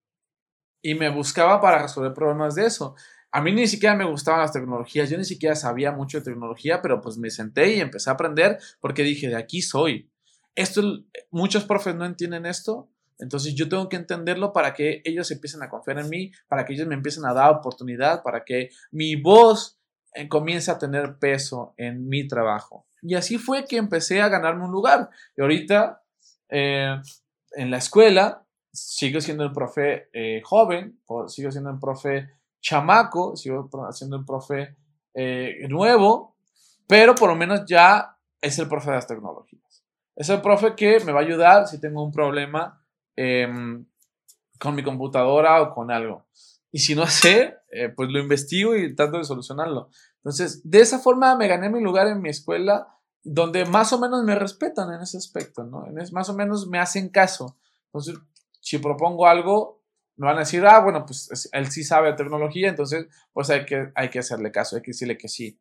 y 0.81 0.95
me 0.95 1.11
buscaba 1.11 1.61
para 1.61 1.83
resolver 1.83 2.15
problemas 2.15 2.55
de 2.55 2.67
eso. 2.67 2.95
A 3.31 3.43
mí 3.43 3.53
ni 3.53 3.67
siquiera 3.67 3.95
me 3.95 4.07
gustaban 4.07 4.41
las 4.41 4.53
tecnologías, 4.53 5.11
yo 5.11 5.19
ni 5.19 5.25
siquiera 5.25 5.55
sabía 5.55 5.93
mucho 5.93 6.19
de 6.19 6.25
tecnología, 6.25 6.81
pero 6.81 7.01
pues 7.01 7.19
me 7.19 7.31
senté 7.31 7.75
y 7.75 7.81
empecé 7.81 8.09
a 8.09 8.15
aprender 8.15 8.59
porque 8.81 9.03
dije, 9.03 9.29
de 9.29 9.37
aquí 9.37 9.61
soy. 9.61 10.11
Esto, 10.55 10.83
muchos 11.31 11.65
profes 11.65 11.95
no 11.95 12.07
entienden 12.07 12.47
esto, 12.47 12.89
entonces 13.19 13.55
yo 13.55 13.69
tengo 13.69 13.89
que 13.89 13.97
entenderlo 13.97 14.53
para 14.53 14.73
que 14.73 15.03
ellos 15.05 15.31
empiecen 15.31 15.63
a 15.63 15.69
confiar 15.69 15.99
en 15.99 16.09
mí, 16.09 16.33
para 16.49 16.65
que 16.65 16.73
ellos 16.73 16.87
me 16.87 16.95
empiecen 16.95 17.27
a 17.27 17.35
dar 17.35 17.51
oportunidad, 17.51 18.23
para 18.23 18.45
que 18.45 18.71
mi 18.91 19.17
voz 19.17 19.78
eh, 20.19 20.29
comience 20.29 20.71
a 20.71 20.79
tener 20.79 21.19
peso 21.19 21.75
en 21.77 22.09
mi 22.09 22.27
trabajo. 22.27 22.87
Y 23.03 23.15
así 23.15 23.39
fue 23.39 23.65
que 23.65 23.77
empecé 23.77 24.21
a 24.21 24.29
ganarme 24.29 24.65
un 24.65 24.73
lugar. 24.73 25.09
Y 25.37 25.43
ahorita 25.43 26.03
eh, 26.49 27.01
en 27.53 27.71
la 27.71 27.79
escuela 27.79 28.45
sigo 28.73 29.21
siendo 29.21 29.45
el 29.45 29.53
profe 29.53 30.09
eh, 30.13 30.43
joven, 30.45 31.01
sigo 31.29 31.51
siendo 31.51 31.71
el 31.71 31.79
profe 31.79 32.31
chamaco, 32.61 33.37
sigo 33.37 33.71
siendo 33.93 34.17
el 34.17 34.25
profe 34.25 34.77
nuevo, 35.69 36.37
pero 36.87 37.15
por 37.17 37.29
lo 37.29 37.35
menos 37.35 37.65
ya 37.67 38.17
es 38.41 38.57
el 38.61 38.69
profe 38.69 38.91
de 38.91 38.97
las 38.97 39.07
tecnologías. 39.07 39.85
Es 40.15 40.29
el 40.29 40.41
profe 40.41 40.77
que 40.77 41.01
me 41.01 41.11
va 41.11 41.21
a 41.21 41.25
ayudar 41.25 41.67
si 41.67 41.81
tengo 41.81 42.05
un 42.05 42.13
problema 42.13 42.79
Em, 43.21 43.85
con 44.61 44.77
mi 44.77 44.85
computadora 44.85 45.61
o 45.61 45.75
con 45.75 45.91
algo. 45.91 46.29
Y 46.71 46.79
si 46.79 46.95
no 46.95 47.05
sé, 47.09 47.58
eh, 47.71 47.89
pues 47.89 48.11
lo 48.11 48.19
investigo 48.19 48.77
y 48.77 48.95
trato 48.95 49.19
de 49.19 49.25
solucionarlo. 49.25 49.91
Entonces, 50.17 50.63
de 50.69 50.81
esa 50.81 50.99
forma 50.99 51.37
me 51.37 51.49
gané 51.49 51.71
mi 51.71 51.81
lugar 51.81 52.07
en 52.09 52.21
mi 52.21 52.31
escuela, 52.31 52.89
donde 53.23 53.65
más 53.65 53.93
o 53.93 53.99
menos 53.99 54.25
me 54.25 54.35
respetan 54.35 54.93
en 54.93 55.01
ese 55.01 55.19
aspecto, 55.19 55.65
¿no? 55.65 55.87
Es, 56.01 56.13
más 56.13 56.29
o 56.29 56.35
menos 56.35 56.67
me 56.69 56.79
hacen 56.79 57.09
caso. 57.09 57.57
Entonces, 57.87 58.17
si 58.61 58.79
propongo 58.79 59.27
algo, 59.27 59.83
me 60.17 60.27
van 60.27 60.37
a 60.37 60.41
decir, 60.41 60.65
ah, 60.67 60.81
bueno, 60.81 61.05
pues 61.07 61.49
él 61.53 61.71
sí 61.71 61.85
sabe 61.85 62.09
de 62.09 62.17
tecnología, 62.17 62.69
entonces, 62.69 63.07
pues 63.33 63.51
hay 63.51 63.65
que, 63.65 63.93
hay 63.95 64.11
que 64.11 64.19
hacerle 64.19 64.51
caso, 64.51 64.77
hay 64.77 64.83
que 64.83 64.91
decirle 64.91 65.17
que 65.17 65.29
sí. 65.29 65.59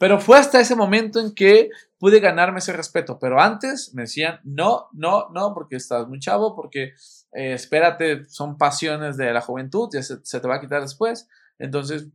Pero 0.00 0.18
fue 0.18 0.38
hasta 0.38 0.58
ese 0.58 0.74
momento 0.74 1.20
en 1.20 1.34
que 1.34 1.68
pude 1.98 2.20
ganarme 2.20 2.60
ese 2.60 2.72
respeto. 2.72 3.18
Pero 3.18 3.38
antes 3.38 3.92
me 3.92 4.02
decían, 4.02 4.40
no, 4.44 4.88
no, 4.92 5.28
no, 5.28 5.52
porque 5.52 5.76
estás 5.76 6.08
muy 6.08 6.18
chavo, 6.18 6.56
porque 6.56 6.94
eh, 7.32 7.52
espérate, 7.52 8.24
son 8.24 8.56
pasiones 8.56 9.18
de 9.18 9.30
la 9.30 9.42
juventud, 9.42 9.90
ya 9.92 10.02
se, 10.02 10.16
te 10.16 10.48
va 10.48 10.56
a 10.56 10.60
quitar 10.60 10.80
después. 10.80 11.28
Entonces, 11.60 12.08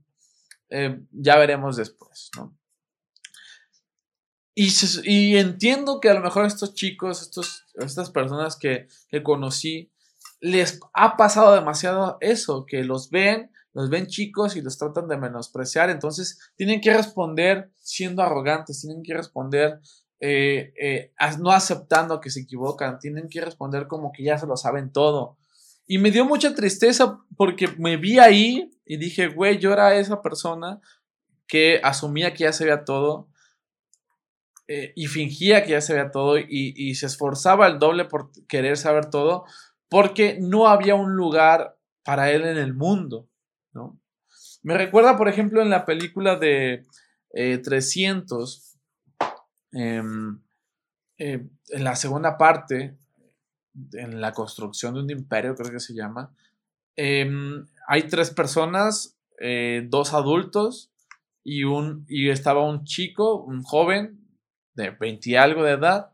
eh, 0.69 0.99
ya 1.11 1.37
veremos 1.37 1.77
después, 1.77 2.29
¿no? 2.35 2.57
Y, 4.57 5.35
entiendo 5.35 5.99
que 5.99 6.09
a 6.09 6.13
lo 6.13 6.21
mejor 6.21 6.45
estos 6.45 6.73
chicos, 6.73 7.21
estos, 7.21 7.65
estas 7.75 8.09
personas 8.09 8.55
que, 8.55 8.87
que 9.09 9.21
conocí, 9.21 9.91
les 10.39 10.79
ha 10.93 11.17
pasado 11.17 11.53
demasiado 11.55 12.17
eso, 12.21 12.65
que 12.65 12.83
los 12.83 13.09
ven 13.09 13.51
los 13.75 13.89
ven 13.89 14.07
chicos 14.07 14.55
y 14.55 14.61
los 14.61 14.77
tratan 14.77 15.09
de 15.09 15.17
menospreciar, 15.17 15.89
entonces 15.89 16.39
tienen 16.55 16.79
que 16.79 16.93
responder 16.93 17.71
siendo 17.75 18.23
arrogantes, 18.23 18.79
tienen 18.79 19.03
que 19.03 19.13
responder 19.13 19.81
eh, 20.21 20.73
eh, 20.81 21.11
no 21.39 21.51
aceptando 21.51 22.21
que 22.21 22.29
se 22.29 22.39
equivocan, 22.39 22.99
tienen 22.99 23.27
que 23.27 23.41
responder 23.41 23.87
como 23.87 24.13
que 24.13 24.23
ya 24.23 24.37
se 24.37 24.47
lo 24.47 24.55
saben 24.55 24.93
todo. 24.93 25.37
Y 25.87 25.97
me 25.97 26.11
dio 26.11 26.25
mucha 26.25 26.55
tristeza 26.55 27.19
porque 27.37 27.67
me 27.77 27.97
vi 27.97 28.19
ahí 28.19 28.71
y 28.85 28.97
dije, 28.97 29.27
güey, 29.27 29.59
yo 29.59 29.71
era 29.71 29.95
esa 29.95 30.21
persona 30.21 30.81
que 31.47 31.79
asumía 31.83 32.33
que 32.33 32.45
ya 32.45 32.53
sabía 32.53 32.85
todo 32.85 33.27
eh, 34.67 34.93
y 34.95 35.07
fingía 35.07 35.63
que 35.63 35.71
ya 35.71 35.81
sabía 35.81 36.09
todo 36.09 36.39
y, 36.39 36.95
se 36.95 37.05
esforzaba 37.05 37.67
el 37.67 37.77
doble 37.77 38.05
por 38.05 38.31
querer 38.47 38.77
saber 38.77 39.11
todo 39.11 39.45
porque 39.89 40.39
no 40.41 40.67
había 40.67 40.95
un 40.95 41.15
lugar 41.15 41.77
para 42.03 42.31
él 42.31 42.45
en 42.45 42.57
el 42.57 42.73
mundo. 42.73 43.29
Me 44.63 44.75
recuerda, 44.75 45.17
por 45.17 45.27
ejemplo, 45.27 45.61
en 45.61 45.69
la 45.69 45.85
película 45.85 46.37
de 46.37 46.83
300, 47.31 48.77
eh, 49.73 49.95
em, 49.97 50.41
eh, 51.19 51.47
en 51.69 51.83
la 51.83 51.95
segunda 51.95 52.37
parte, 52.37 52.97
en 53.93 54.21
la 54.21 54.31
construcción 54.33 54.93
de 54.93 55.01
un 55.01 55.09
imperio, 55.09 55.55
creo 55.55 55.71
que 55.71 55.79
se 55.79 55.93
llama, 55.93 56.33
em, 56.95 57.65
hay 57.87 58.03
tres 58.03 58.31
personas, 58.31 59.17
eh, 59.39 59.85
dos 59.89 60.13
adultos 60.13 60.91
y, 61.43 61.63
un, 61.63 62.05
y 62.07 62.29
estaba 62.29 62.67
un 62.67 62.85
chico, 62.85 63.43
un 63.43 63.63
joven 63.63 64.19
de 64.75 64.91
20 64.91 65.29
y 65.29 65.35
algo 65.35 65.63
de 65.63 65.73
edad, 65.73 66.11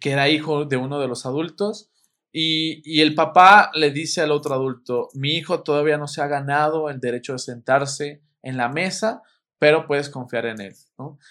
que 0.00 0.10
era 0.10 0.28
hijo 0.28 0.64
de 0.64 0.76
uno 0.76 1.00
de 1.00 1.08
los 1.08 1.26
adultos, 1.26 1.90
y, 2.38 3.00
el 3.00 3.14
papá 3.14 3.70
le 3.72 3.90
dice 3.90 4.20
al 4.20 4.30
otro 4.30 4.54
adulto, 4.54 5.08
mi 5.14 5.36
hijo 5.36 5.62
todavía 5.62 5.96
no 5.96 6.06
se 6.06 6.20
ha 6.20 6.26
ganado 6.26 6.90
el 6.90 7.00
derecho 7.00 7.32
de 7.32 7.38
sentarse 7.38 8.20
en 8.42 8.58
la 8.58 8.68
mesa, 8.68 9.22
pero 9.58 9.86
puedes 9.86 10.10
confiar 10.10 10.46
en 10.46 10.60
él. 10.60 10.74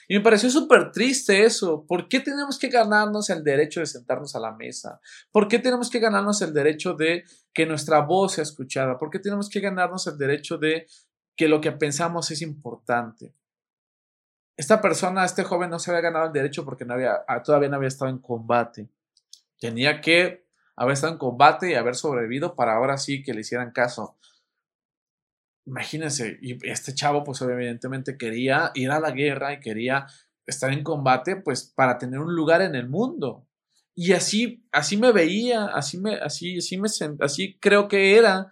Y 0.07 0.15
me 0.15 0.21
pareció 0.21 0.49
súper 0.49 0.91
triste 0.91 1.43
eso. 1.43 1.85
¿Por 1.87 2.07
qué 2.07 2.19
tenemos 2.19 2.57
que 2.57 2.69
ganarnos 2.69 3.29
el 3.29 3.43
derecho 3.43 3.81
de 3.81 3.85
sentarnos 3.85 4.35
a 4.35 4.39
la 4.39 4.51
mesa? 4.51 4.99
¿Por 5.31 5.47
qué 5.47 5.59
tenemos 5.59 5.89
que 5.89 5.99
ganarnos 5.99 6.41
el 6.41 6.53
derecho 6.53 6.93
de 6.93 7.23
que 7.53 7.65
nuestra 7.65 8.01
voz 8.01 8.33
sea 8.33 8.43
escuchada? 8.43 8.97
¿Por 8.97 9.09
qué 9.09 9.19
tenemos 9.19 9.49
que 9.49 9.59
ganarnos 9.59 10.07
el 10.07 10.17
derecho 10.17 10.57
de 10.57 10.87
que 11.35 11.47
lo 11.47 11.61
que 11.61 11.71
pensamos 11.71 12.31
es 12.31 12.41
importante? 12.41 13.33
Esta 14.57 14.81
persona, 14.81 15.25
este 15.25 15.43
joven, 15.43 15.69
no 15.69 15.79
se 15.79 15.91
había 15.91 16.01
ganado 16.01 16.25
el 16.25 16.33
derecho 16.33 16.65
porque 16.65 16.85
no 16.85 16.93
había, 16.93 17.25
todavía 17.43 17.69
no 17.69 17.75
había 17.75 17.89
estado 17.89 18.09
en 18.09 18.19
combate. 18.19 18.87
Tenía 19.59 20.01
que 20.01 20.45
haber 20.75 20.93
estado 20.93 21.13
en 21.13 21.19
combate 21.19 21.69
y 21.69 21.75
haber 21.75 21.95
sobrevivido 21.95 22.55
para 22.55 22.75
ahora 22.75 22.97
sí 22.97 23.21
que 23.21 23.33
le 23.33 23.41
hicieran 23.41 23.71
caso. 23.71 24.17
Imagínense, 25.65 26.37
y 26.41 26.57
este 26.69 26.93
chavo 26.93 27.23
pues 27.23 27.41
evidentemente 27.41 28.17
quería 28.17 28.71
ir 28.75 28.91
a 28.91 28.99
la 28.99 29.11
guerra 29.11 29.53
y 29.53 29.59
quería 29.59 30.05
estar 30.45 30.71
en 30.71 30.83
combate 30.83 31.37
pues 31.37 31.63
para 31.75 31.97
tener 31.97 32.19
un 32.19 32.35
lugar 32.35 32.61
en 32.61 32.75
el 32.75 32.87
mundo. 32.87 33.47
Y 33.95 34.13
así, 34.13 34.65
así 34.71 34.97
me 34.97 35.11
veía, 35.11 35.65
así 35.67 35.97
me, 35.97 36.15
así, 36.15 36.57
así 36.57 36.77
me, 36.77 36.87
así 37.21 37.57
creo 37.59 37.87
que 37.87 38.17
era 38.17 38.51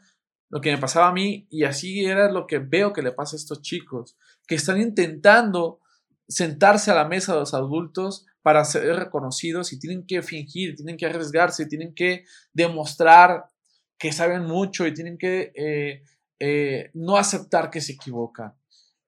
lo 0.49 0.62
que 0.62 0.71
me 0.71 0.78
pasaba 0.78 1.10
a 1.10 1.13
mí 1.13 1.47
y 1.49 1.65
así 1.65 2.06
era 2.06 2.32
lo 2.32 2.47
que 2.47 2.60
veo 2.60 2.93
que 2.93 3.02
le 3.02 3.12
pasa 3.12 3.36
a 3.36 3.39
estos 3.39 3.62
chicos, 3.62 4.17
que 4.47 4.56
están 4.56 4.80
intentando 4.80 5.80
sentarse 6.28 6.91
a 6.91 6.95
la 6.95 7.06
mesa 7.06 7.34
de 7.34 7.39
los 7.39 7.54
adultos 7.54 8.26
para 8.41 8.63
ser 8.65 8.95
reconocidos 8.95 9.73
y 9.73 9.80
tienen 9.80 10.06
que 10.06 10.21
fingir, 10.21 10.76
tienen 10.76 10.97
que 10.97 11.06
arriesgarse, 11.06 11.65
tienen 11.65 11.93
que 11.93 12.26
demostrar 12.54 13.49
que 13.97 14.12
saben 14.12 14.43
mucho 14.43 14.86
y 14.88 14.93
tienen 14.93 15.18
que 15.18 15.51
eh, 15.55 16.03
eh, 16.46 16.91
no 16.94 17.16
aceptar 17.16 17.70
que 17.70 17.80
se 17.80 17.94
equivocan. 17.94 18.54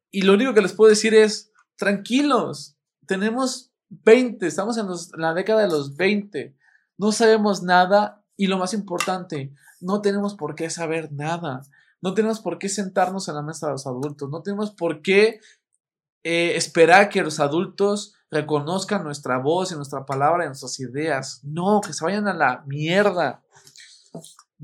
Y 0.10 0.22
lo 0.22 0.36
único 0.36 0.54
que 0.54 0.62
les 0.62 0.72
puedo 0.72 0.90
decir 0.90 1.14
es, 1.14 1.52
tranquilos, 1.76 2.78
tenemos 3.06 3.74
20, 3.90 4.48
estamos 4.48 4.78
en, 4.78 4.88
la 5.20 5.34
década 5.34 5.64
de 5.64 5.68
los 5.68 5.98
20, 5.98 6.56
no 6.98 7.12
sabemos 7.12 7.62
nada 7.62 8.24
y 8.38 8.48
lo 8.48 8.58
más 8.58 8.74
importante, 8.74 9.54
no 9.82 10.00
tenemos 10.00 10.36
por 10.36 10.56
qué 10.56 10.70
saber 10.70 11.12
nada. 11.12 11.64
No 12.02 12.14
tenemos 12.14 12.40
por 12.40 12.58
qué 12.58 12.70
sentarnos 12.70 13.28
en 13.28 13.36
la 13.36 13.42
mesa 13.42 13.66
de 13.68 13.74
los 13.74 13.86
adultos, 13.86 14.30
no 14.30 14.42
tenemos 14.42 14.72
por 14.72 15.02
qué 15.02 15.42
eh, 16.24 16.56
esperar 16.56 17.10
que 17.10 17.22
los 17.22 17.42
adultos 17.42 18.16
reconozcan 18.32 19.04
nuestra 19.04 19.40
voz 19.40 19.74
y 19.74 19.76
nuestra 19.76 20.06
palabra 20.06 20.46
y 20.46 20.48
nuestras 20.48 20.80
ideas. 20.80 21.42
No, 21.44 21.82
que 21.82 21.92
se 21.92 22.06
vayan 22.06 22.30
a 22.30 22.34
la 22.34 22.64
mierda. 22.66 23.44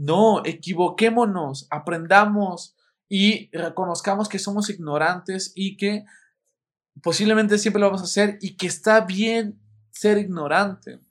No, 0.01 0.41
equivoquémonos, 0.43 1.67
aprendamos 1.69 2.75
y 3.07 3.55
reconozcamos 3.55 4.29
que 4.29 4.39
somos 4.39 4.71
ignorantes 4.71 5.51
y 5.53 5.77
que 5.77 6.05
posiblemente 7.03 7.59
siempre 7.59 7.81
lo 7.81 7.85
vamos 7.85 8.01
a 8.01 8.05
hacer 8.05 8.39
y 8.41 8.57
que 8.57 8.65
está 8.65 9.01
bien 9.01 9.61
ser 9.91 10.17
ignorante. 10.17 11.01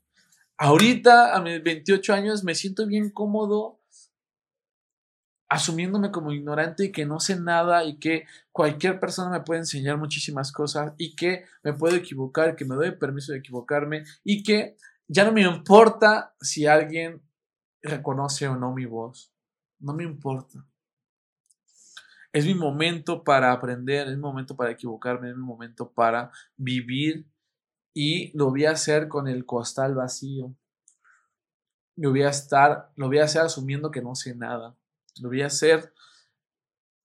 Ahorita, 0.56 1.36
a 1.36 1.40
mis 1.40 1.62
28 1.62 2.12
años, 2.12 2.42
me 2.42 2.56
siento 2.56 2.84
bien 2.84 3.10
cómodo 3.10 3.78
asumiéndome 5.48 6.10
como 6.10 6.32
ignorante 6.32 6.86
y 6.86 6.92
que 6.92 7.06
no 7.06 7.20
sé 7.20 7.38
nada 7.38 7.84
y 7.84 7.96
que 8.00 8.24
cualquier 8.50 8.98
persona 8.98 9.30
me 9.30 9.44
puede 9.44 9.60
enseñar 9.60 9.98
muchísimas 9.98 10.50
cosas 10.50 10.94
y 10.98 11.14
que 11.14 11.44
me 11.62 11.74
puedo 11.74 11.94
equivocar, 11.94 12.56
que 12.56 12.64
me 12.64 12.74
doy 12.74 12.90
permiso 12.96 13.30
de 13.30 13.38
equivocarme 13.38 14.02
y 14.24 14.42
que 14.42 14.76
ya 15.06 15.24
no 15.24 15.30
me 15.30 15.42
importa 15.42 16.34
si 16.40 16.66
alguien 16.66 17.22
reconoce 17.82 18.48
o 18.48 18.56
no 18.56 18.72
mi 18.72 18.84
voz. 18.84 19.32
No 19.78 19.94
me 19.94 20.04
importa. 20.04 20.64
Es 22.32 22.46
mi 22.46 22.54
momento 22.54 23.24
para 23.24 23.52
aprender, 23.52 24.06
es 24.06 24.14
mi 24.14 24.22
momento 24.22 24.56
para 24.56 24.70
equivocarme, 24.70 25.30
es 25.30 25.36
mi 25.36 25.42
momento 25.42 25.90
para 25.90 26.30
vivir 26.56 27.26
y 27.92 28.36
lo 28.36 28.50
voy 28.50 28.66
a 28.66 28.72
hacer 28.72 29.08
con 29.08 29.26
el 29.26 29.44
costal 29.44 29.94
vacío. 29.94 30.54
Lo 31.96 32.10
voy 32.10 32.22
a 32.22 32.30
estar, 32.30 32.92
lo 32.94 33.08
voy 33.08 33.18
a 33.18 33.24
hacer 33.24 33.42
asumiendo 33.42 33.90
que 33.90 34.00
no 34.00 34.14
sé 34.14 34.34
nada. 34.34 34.76
Lo 35.20 35.28
voy 35.28 35.42
a 35.42 35.46
hacer 35.46 35.92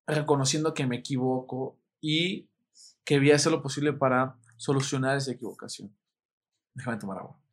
reconociendo 0.05 0.73
que 0.73 0.85
me 0.85 0.97
equivoco 0.97 1.79
y 1.99 2.49
que 3.03 3.17
voy 3.17 3.31
a 3.31 3.35
hacer 3.35 3.51
lo 3.51 3.63
posible 3.63 3.93
para 3.93 4.37
solucionar 4.57 5.17
esa 5.17 5.31
equivocación. 5.31 5.95
Déjame 6.73 6.97
tomar 6.97 7.17
agua. 7.17 7.44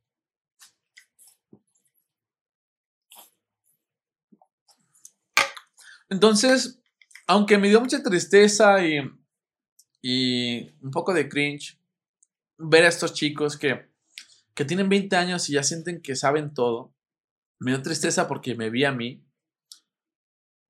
Entonces, 6.12 6.80
aunque 7.26 7.58
me 7.58 7.68
dio 7.68 7.80
mucha 7.80 8.02
tristeza 8.02 8.86
y, 8.86 9.00
y 10.00 10.70
un 10.82 10.90
poco 10.90 11.12
de 11.14 11.28
cringe 11.28 11.78
ver 12.58 12.84
a 12.84 12.88
estos 12.88 13.14
chicos 13.14 13.56
que, 13.56 13.88
que 14.54 14.64
tienen 14.64 14.88
20 14.88 15.16
años 15.16 15.48
y 15.48 15.54
ya 15.54 15.62
sienten 15.62 16.02
que 16.02 16.14
saben 16.14 16.54
todo, 16.54 16.94
me 17.58 17.72
dio 17.72 17.82
tristeza 17.82 18.28
porque 18.28 18.54
me 18.54 18.70
vi 18.70 18.84
a 18.84 18.92
mí 18.92 19.24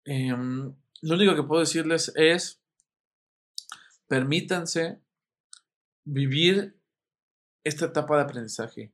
Em, 0.04 0.74
lo 1.02 1.14
único 1.14 1.34
que 1.34 1.42
puedo 1.42 1.60
decirles 1.60 2.12
es, 2.16 2.60
permítanse 4.08 5.00
vivir 6.04 6.76
esta 7.64 7.86
etapa 7.86 8.16
de 8.16 8.22
aprendizaje. 8.22 8.92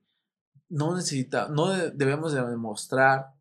No 0.69 0.95
necesita, 0.95 1.49
no 1.49 1.71
debemos 1.71 2.33
de 2.33 2.45
demostrar 2.45 3.33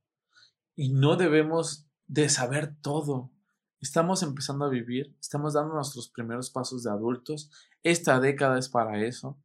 y 0.76 0.90
no 0.90 1.18
debemos 1.18 1.87
de 2.08 2.30
saber 2.30 2.76
todo. 2.82 3.32
Estamos 3.80 4.24
empezando 4.24 4.66
a 4.66 4.70
vivir, 4.70 5.16
estamos 5.20 5.54
dando 5.54 5.76
nuestros 5.76 6.10
primeros 6.10 6.50
pasos 6.50 6.84
de 6.84 6.90
adultos. 6.90 7.52
Esta 7.84 8.20
década 8.20 8.58
es 8.58 8.70
para 8.70 9.04
eso. 9.06 9.38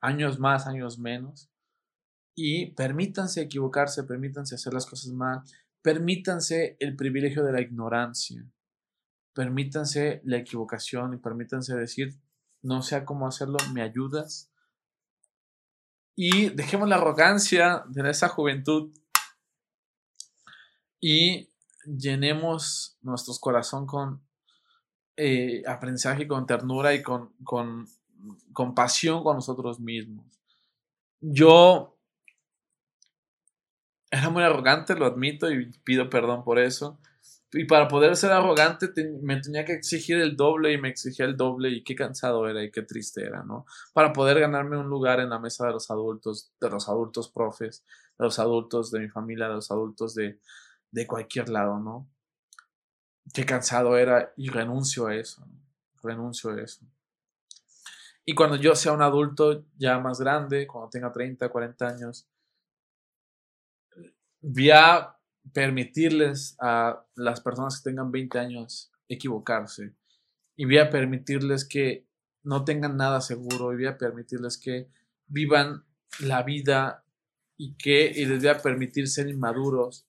Años 0.00 0.38
más, 0.38 0.66
años 0.66 0.98
menos. 0.98 1.50
Y 2.34 2.72
permítanse 2.72 3.40
equivocarse, 3.40 4.04
permítanse 4.04 4.56
hacer 4.56 4.74
las 4.74 4.86
cosas 4.86 5.12
mal, 5.12 5.42
Permítanse 5.86 6.76
el 6.80 6.96
privilegio 6.96 7.44
de 7.44 7.52
la 7.52 7.60
ignorancia. 7.60 8.44
Permítanse 9.32 10.20
la 10.24 10.38
equivocación 10.38 11.14
y 11.14 11.18
permítanse 11.18 11.76
decir, 11.76 12.20
no 12.60 12.82
sé 12.82 13.04
cómo 13.04 13.28
hacerlo, 13.28 13.56
¿me 13.72 13.82
ayudas? 13.82 14.50
Y 16.16 16.48
dejemos 16.48 16.88
la 16.88 16.96
arrogancia 16.96 17.84
de 17.86 18.10
esa 18.10 18.26
juventud 18.26 18.92
y 21.00 21.52
llenemos 21.86 22.98
nuestro 23.02 23.34
corazón 23.40 23.86
con 23.86 24.22
eh, 25.16 25.62
aprendizaje, 25.66 26.28
con 26.28 26.46
ternura 26.46 26.94
y 26.94 27.02
con, 27.02 27.32
con 27.42 27.88
compasión 28.52 29.22
con 29.22 29.36
nosotros 29.36 29.80
mismos. 29.80 30.26
Yo 31.20 31.96
era 34.10 34.30
muy 34.30 34.42
arrogante, 34.42 34.94
lo 34.94 35.06
admito 35.06 35.50
y 35.50 35.70
pido 35.84 36.08
perdón 36.10 36.44
por 36.44 36.58
eso. 36.58 36.98
Y 37.52 37.64
para 37.64 37.88
poder 37.88 38.16
ser 38.16 38.32
arrogante 38.32 38.88
me 39.22 39.40
tenía 39.40 39.64
que 39.64 39.72
exigir 39.72 40.18
el 40.18 40.36
doble 40.36 40.72
y 40.72 40.78
me 40.78 40.88
exigía 40.88 41.24
el 41.24 41.36
doble 41.36 41.70
y 41.70 41.84
qué 41.84 41.94
cansado 41.94 42.48
era 42.48 42.62
y 42.62 42.70
qué 42.70 42.82
triste 42.82 43.24
era, 43.24 43.44
¿no? 43.44 43.64
Para 43.94 44.12
poder 44.12 44.40
ganarme 44.40 44.76
un 44.76 44.88
lugar 44.88 45.20
en 45.20 45.30
la 45.30 45.38
mesa 45.38 45.66
de 45.66 45.72
los 45.72 45.90
adultos, 45.90 46.52
de 46.60 46.68
los 46.68 46.88
adultos 46.88 47.30
profes, 47.30 47.84
de 48.18 48.24
los 48.24 48.38
adultos 48.38 48.90
de 48.90 49.00
mi 49.00 49.08
familia, 49.08 49.48
de 49.48 49.54
los 49.54 49.70
adultos 49.70 50.14
de, 50.14 50.40
de 50.96 51.06
cualquier 51.06 51.50
lado, 51.50 51.78
¿no? 51.78 52.08
Qué 53.34 53.44
cansado 53.44 53.98
era 53.98 54.32
y 54.34 54.48
renuncio 54.48 55.08
a 55.08 55.14
eso, 55.14 55.46
renuncio 56.02 56.50
a 56.52 56.62
eso. 56.62 56.86
Y 58.24 58.34
cuando 58.34 58.56
yo 58.56 58.74
sea 58.74 58.92
un 58.92 59.02
adulto 59.02 59.66
ya 59.76 59.98
más 59.98 60.18
grande, 60.18 60.66
cuando 60.66 60.88
tenga 60.88 61.12
30, 61.12 61.50
40 61.50 61.86
años, 61.86 62.26
voy 64.40 64.70
a 64.70 65.14
permitirles 65.52 66.56
a 66.60 67.04
las 67.14 67.42
personas 67.42 67.78
que 67.78 67.90
tengan 67.90 68.10
20 68.10 68.38
años 68.38 68.90
equivocarse 69.06 69.94
y 70.56 70.64
voy 70.64 70.78
a 70.78 70.88
permitirles 70.88 71.68
que 71.68 72.06
no 72.42 72.64
tengan 72.64 72.96
nada 72.96 73.20
seguro 73.20 73.74
y 73.74 73.76
voy 73.76 73.86
a 73.86 73.98
permitirles 73.98 74.56
que 74.56 74.88
vivan 75.26 75.84
la 76.20 76.42
vida 76.42 77.04
y 77.58 77.76
que 77.76 78.10
y 78.16 78.24
les 78.24 78.38
voy 78.38 78.48
a 78.48 78.62
permitir 78.62 79.08
ser 79.08 79.28
inmaduros 79.28 80.05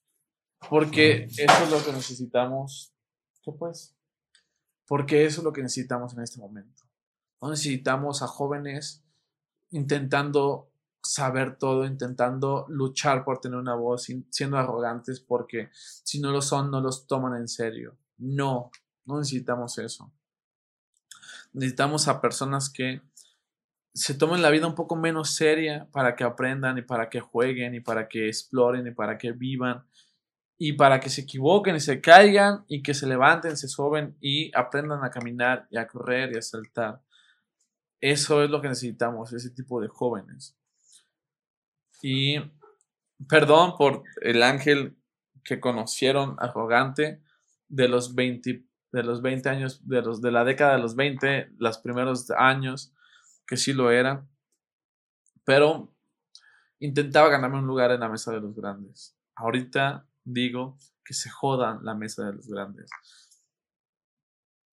porque 0.68 1.24
eso 1.24 1.64
es 1.64 1.70
lo 1.70 1.84
que 1.84 1.92
necesitamos 1.92 2.92
¿qué 3.42 3.52
pues? 3.52 3.96
porque 4.86 5.24
eso 5.24 5.40
es 5.40 5.44
lo 5.44 5.52
que 5.52 5.62
necesitamos 5.62 6.14
en 6.14 6.22
este 6.22 6.40
momento 6.40 6.84
no 7.40 7.50
necesitamos 7.50 8.22
a 8.22 8.26
jóvenes 8.26 9.04
intentando 9.70 10.70
saber 11.02 11.56
todo, 11.56 11.84
intentando 11.84 12.66
luchar 12.68 13.24
por 13.24 13.40
tener 13.40 13.58
una 13.58 13.74
voz, 13.74 14.08
siendo 14.30 14.58
arrogantes, 14.58 15.20
porque 15.20 15.70
si 15.72 16.20
no 16.20 16.32
lo 16.32 16.42
son, 16.42 16.70
no 16.70 16.80
los 16.80 17.06
toman 17.06 17.36
en 17.36 17.48
serio. 17.48 17.96
No, 18.18 18.70
no 19.04 19.18
necesitamos 19.18 19.78
eso. 19.78 20.12
Necesitamos 21.52 22.08
a 22.08 22.20
personas 22.20 22.70
que 22.70 23.00
se 23.94 24.14
tomen 24.14 24.42
la 24.42 24.50
vida 24.50 24.66
un 24.66 24.74
poco 24.74 24.96
menos 24.96 25.34
seria 25.34 25.88
para 25.90 26.14
que 26.14 26.24
aprendan 26.24 26.78
y 26.78 26.82
para 26.82 27.08
que 27.08 27.20
jueguen 27.20 27.74
y 27.74 27.80
para 27.80 28.08
que 28.08 28.28
exploren 28.28 28.86
y 28.86 28.90
para 28.90 29.18
que 29.18 29.32
vivan 29.32 29.84
y 30.58 30.72
para 30.72 30.98
que 30.98 31.08
se 31.08 31.20
equivoquen 31.20 31.76
y 31.76 31.80
se 31.80 32.00
caigan 32.00 32.64
y 32.66 32.82
que 32.82 32.92
se 32.92 33.06
levanten, 33.06 33.56
se 33.56 33.68
suben 33.68 34.16
y 34.20 34.50
aprendan 34.56 35.04
a 35.04 35.10
caminar 35.10 35.68
y 35.70 35.78
a 35.78 35.86
correr 35.86 36.32
y 36.32 36.38
a 36.38 36.42
saltar. 36.42 37.00
Eso 38.00 38.42
es 38.42 38.50
lo 38.50 38.60
que 38.60 38.68
necesitamos, 38.68 39.32
ese 39.32 39.50
tipo 39.50 39.80
de 39.80 39.86
jóvenes. 39.86 40.58
Y 42.02 42.38
perdón 43.28 43.76
por 43.76 44.02
el 44.20 44.42
ángel 44.42 44.96
que 45.44 45.60
conocieron 45.60 46.34
arrogante 46.38 47.22
de 47.68 47.88
los 47.88 48.16
20, 48.16 48.66
de 48.92 49.02
los 49.04 49.22
20 49.22 49.48
años, 49.48 49.86
de, 49.86 50.02
los, 50.02 50.20
de 50.20 50.32
la 50.32 50.44
década 50.44 50.74
de 50.74 50.82
los 50.82 50.96
20, 50.96 51.52
los 51.58 51.78
primeros 51.78 52.30
años, 52.32 52.92
que 53.46 53.56
sí 53.56 53.72
lo 53.72 53.92
era. 53.92 54.26
Pero 55.44 55.94
intentaba 56.80 57.28
ganarme 57.28 57.58
un 57.58 57.66
lugar 57.66 57.92
en 57.92 58.00
la 58.00 58.08
mesa 58.08 58.32
de 58.32 58.40
los 58.40 58.54
grandes. 58.56 59.16
Ahorita 59.36 60.07
digo 60.32 60.78
que 61.04 61.14
se 61.14 61.30
jodan 61.30 61.84
la 61.84 61.94
mesa 61.94 62.26
de 62.26 62.34
los 62.34 62.48
grandes. 62.48 62.90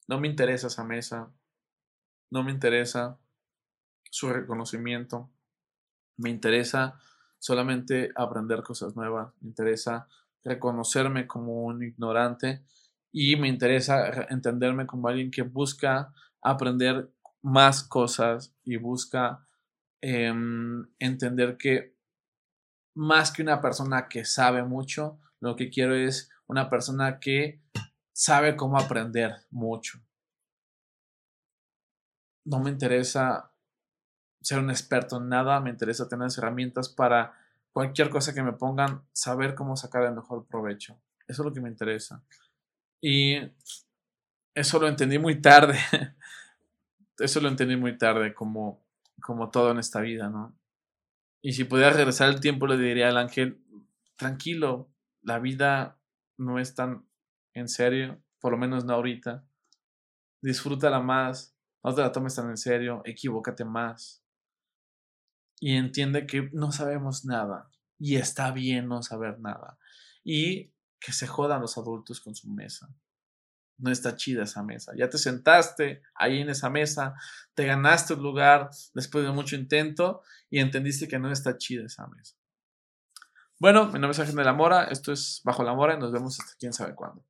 No 0.07 0.19
me 0.19 0.27
interesa 0.27 0.67
esa 0.67 0.83
mesa. 0.83 1.31
No 2.29 2.43
me 2.43 2.51
interesa 2.51 3.17
su 4.11 4.29
reconocimiento. 4.29 5.29
Me 6.17 6.29
interesa 6.29 6.99
solamente 7.39 8.11
aprender 8.15 8.63
cosas 8.63 8.95
nuevas, 8.95 9.31
me 9.41 9.49
interesa 9.49 10.07
reconocerme 10.43 11.27
como 11.27 11.63
un 11.63 11.83
ignorante 11.83 12.63
y 13.11 13.35
me 13.35 13.47
interesa 13.47 14.25
entenderme 14.29 14.85
como 14.87 15.07
alguien 15.07 15.29
que 15.29 15.43
busca 15.43 16.13
aprender 16.41 17.11
más 17.41 17.83
cosas 17.83 18.55
y 18.63 18.77
busca 18.77 19.45
em, 20.01 20.87
entender 20.99 21.57
que 21.57 21.95
más 22.95 23.31
que 23.31 23.43
una 23.43 23.61
persona 23.61 24.07
que 24.07 24.25
sabe 24.25 24.63
mucho, 24.63 25.19
lo 25.45 25.55
que 25.55 25.69
quiero 25.69 25.95
es 25.95 26.31
una 26.47 26.69
persona 26.69 27.19
que 27.19 27.61
sabe 28.11 28.55
cómo 28.55 28.79
aprender 28.79 29.35
mucho. 29.51 29.99
No 32.45 32.59
me 32.59 32.71
interesa 32.71 33.51
ser 34.41 34.59
un 34.59 34.69
experto 34.69 35.17
en 35.17 35.29
nada, 35.29 35.59
me 35.59 35.69
interesa 35.69 36.07
tener 36.07 36.29
herramientas 36.35 36.89
para 36.89 37.33
cualquier 37.71 38.09
cosa 38.09 38.33
que 38.33 38.43
me 38.43 38.53
pongan, 38.53 39.03
saber 39.11 39.53
cómo 39.55 39.75
sacar 39.75 40.03
el 40.03 40.15
mejor 40.15 40.45
provecho. 40.47 40.99
Eso 41.27 41.41
es 41.41 41.45
lo 41.45 41.53
que 41.53 41.61
me 41.61 41.69
interesa. 41.69 42.23
Y 43.01 43.37
eso 44.55 44.79
lo 44.79 44.87
entendí 44.87 45.19
muy 45.19 45.41
tarde. 45.41 45.77
Eso 47.17 47.39
lo 47.39 47.47
entendí 47.47 47.77
muy 47.77 47.97
tarde, 47.97 48.33
como, 48.33 48.83
como 49.21 49.49
todo 49.49 49.71
en 49.71 49.79
esta 49.79 50.01
vida, 50.01 50.27
¿no? 50.29 50.53
Y 51.41 51.53
si 51.53 51.63
pudiera 51.63 51.91
regresar 51.91 52.27
el 52.27 52.41
tiempo, 52.41 52.67
le 52.67 52.77
diría 52.77 53.07
al 53.07 53.15
ángel, 53.15 53.63
tranquilo, 54.17 54.89
la 55.25 55.39
vida 55.39 55.99
no 56.37 56.59
es 56.59 56.75
tan 56.75 57.09
en 57.53 57.67
serio, 57.67 58.21
por 58.39 58.51
lo 58.51 58.57
menos 58.57 58.85
no 58.85 58.93
ahorita. 58.93 59.43
Disfrútala 60.41 60.99
más, 60.99 61.57
no 61.83 61.93
te 61.93 62.01
la 62.01 62.11
tomes 62.11 62.35
tan 62.35 62.49
en 62.49 62.57
serio, 62.57 63.01
equivócate 63.05 63.65
más 63.65 64.23
y 65.59 65.75
entiende 65.75 66.27
que 66.27 66.49
no 66.53 66.71
sabemos 66.71 67.25
nada 67.25 67.71
y 67.97 68.17
está 68.17 68.51
bien 68.51 68.87
no 68.87 69.01
saber 69.01 69.39
nada 69.39 69.79
y 70.23 70.71
que 70.99 71.11
se 71.11 71.27
jodan 71.27 71.61
los 71.61 71.77
adultos 71.77 72.21
con 72.21 72.35
su 72.35 72.49
mesa. 72.49 72.87
no 73.77 73.91
está 73.91 74.15
chida 74.15 74.43
esa 74.43 74.63
mesa. 74.63 74.93
Ya 74.95 75.09
te 75.09 75.17
sentaste 75.17 76.01
ahí 76.13 76.39
en 76.39 76.49
esa 76.49 76.69
mesa, 76.69 77.15
te 77.55 77.65
ganaste 77.65 78.13
un 78.13 78.23
lugar 78.23 78.69
después 78.93 79.25
de 79.25 79.31
mucho 79.31 79.55
intento 79.57 80.21
y 80.49 80.59
entendiste 80.59 81.09
que 81.09 81.19
no 81.19 81.29
está 81.31 81.57
chida 81.57 81.85
esa 81.85 82.07
mesa. 82.07 82.37
Bueno, 83.57 83.85
mi 83.85 83.93
nombre 83.93 84.11
es 84.11 84.19
Ángel 84.19 84.35
de 84.35 84.43
la 84.43 84.53
Mora, 84.53 84.83
esto 84.85 85.13
es 85.13 85.41
Bajo 85.45 85.63
la 85.63 85.73
Mora 85.73 85.95
y 85.95 85.97
nos 85.97 86.11
vemos 86.11 86.37
hasta 86.39 86.55
quién 86.59 86.73
sabe 86.73 86.93
cuándo. 86.93 87.23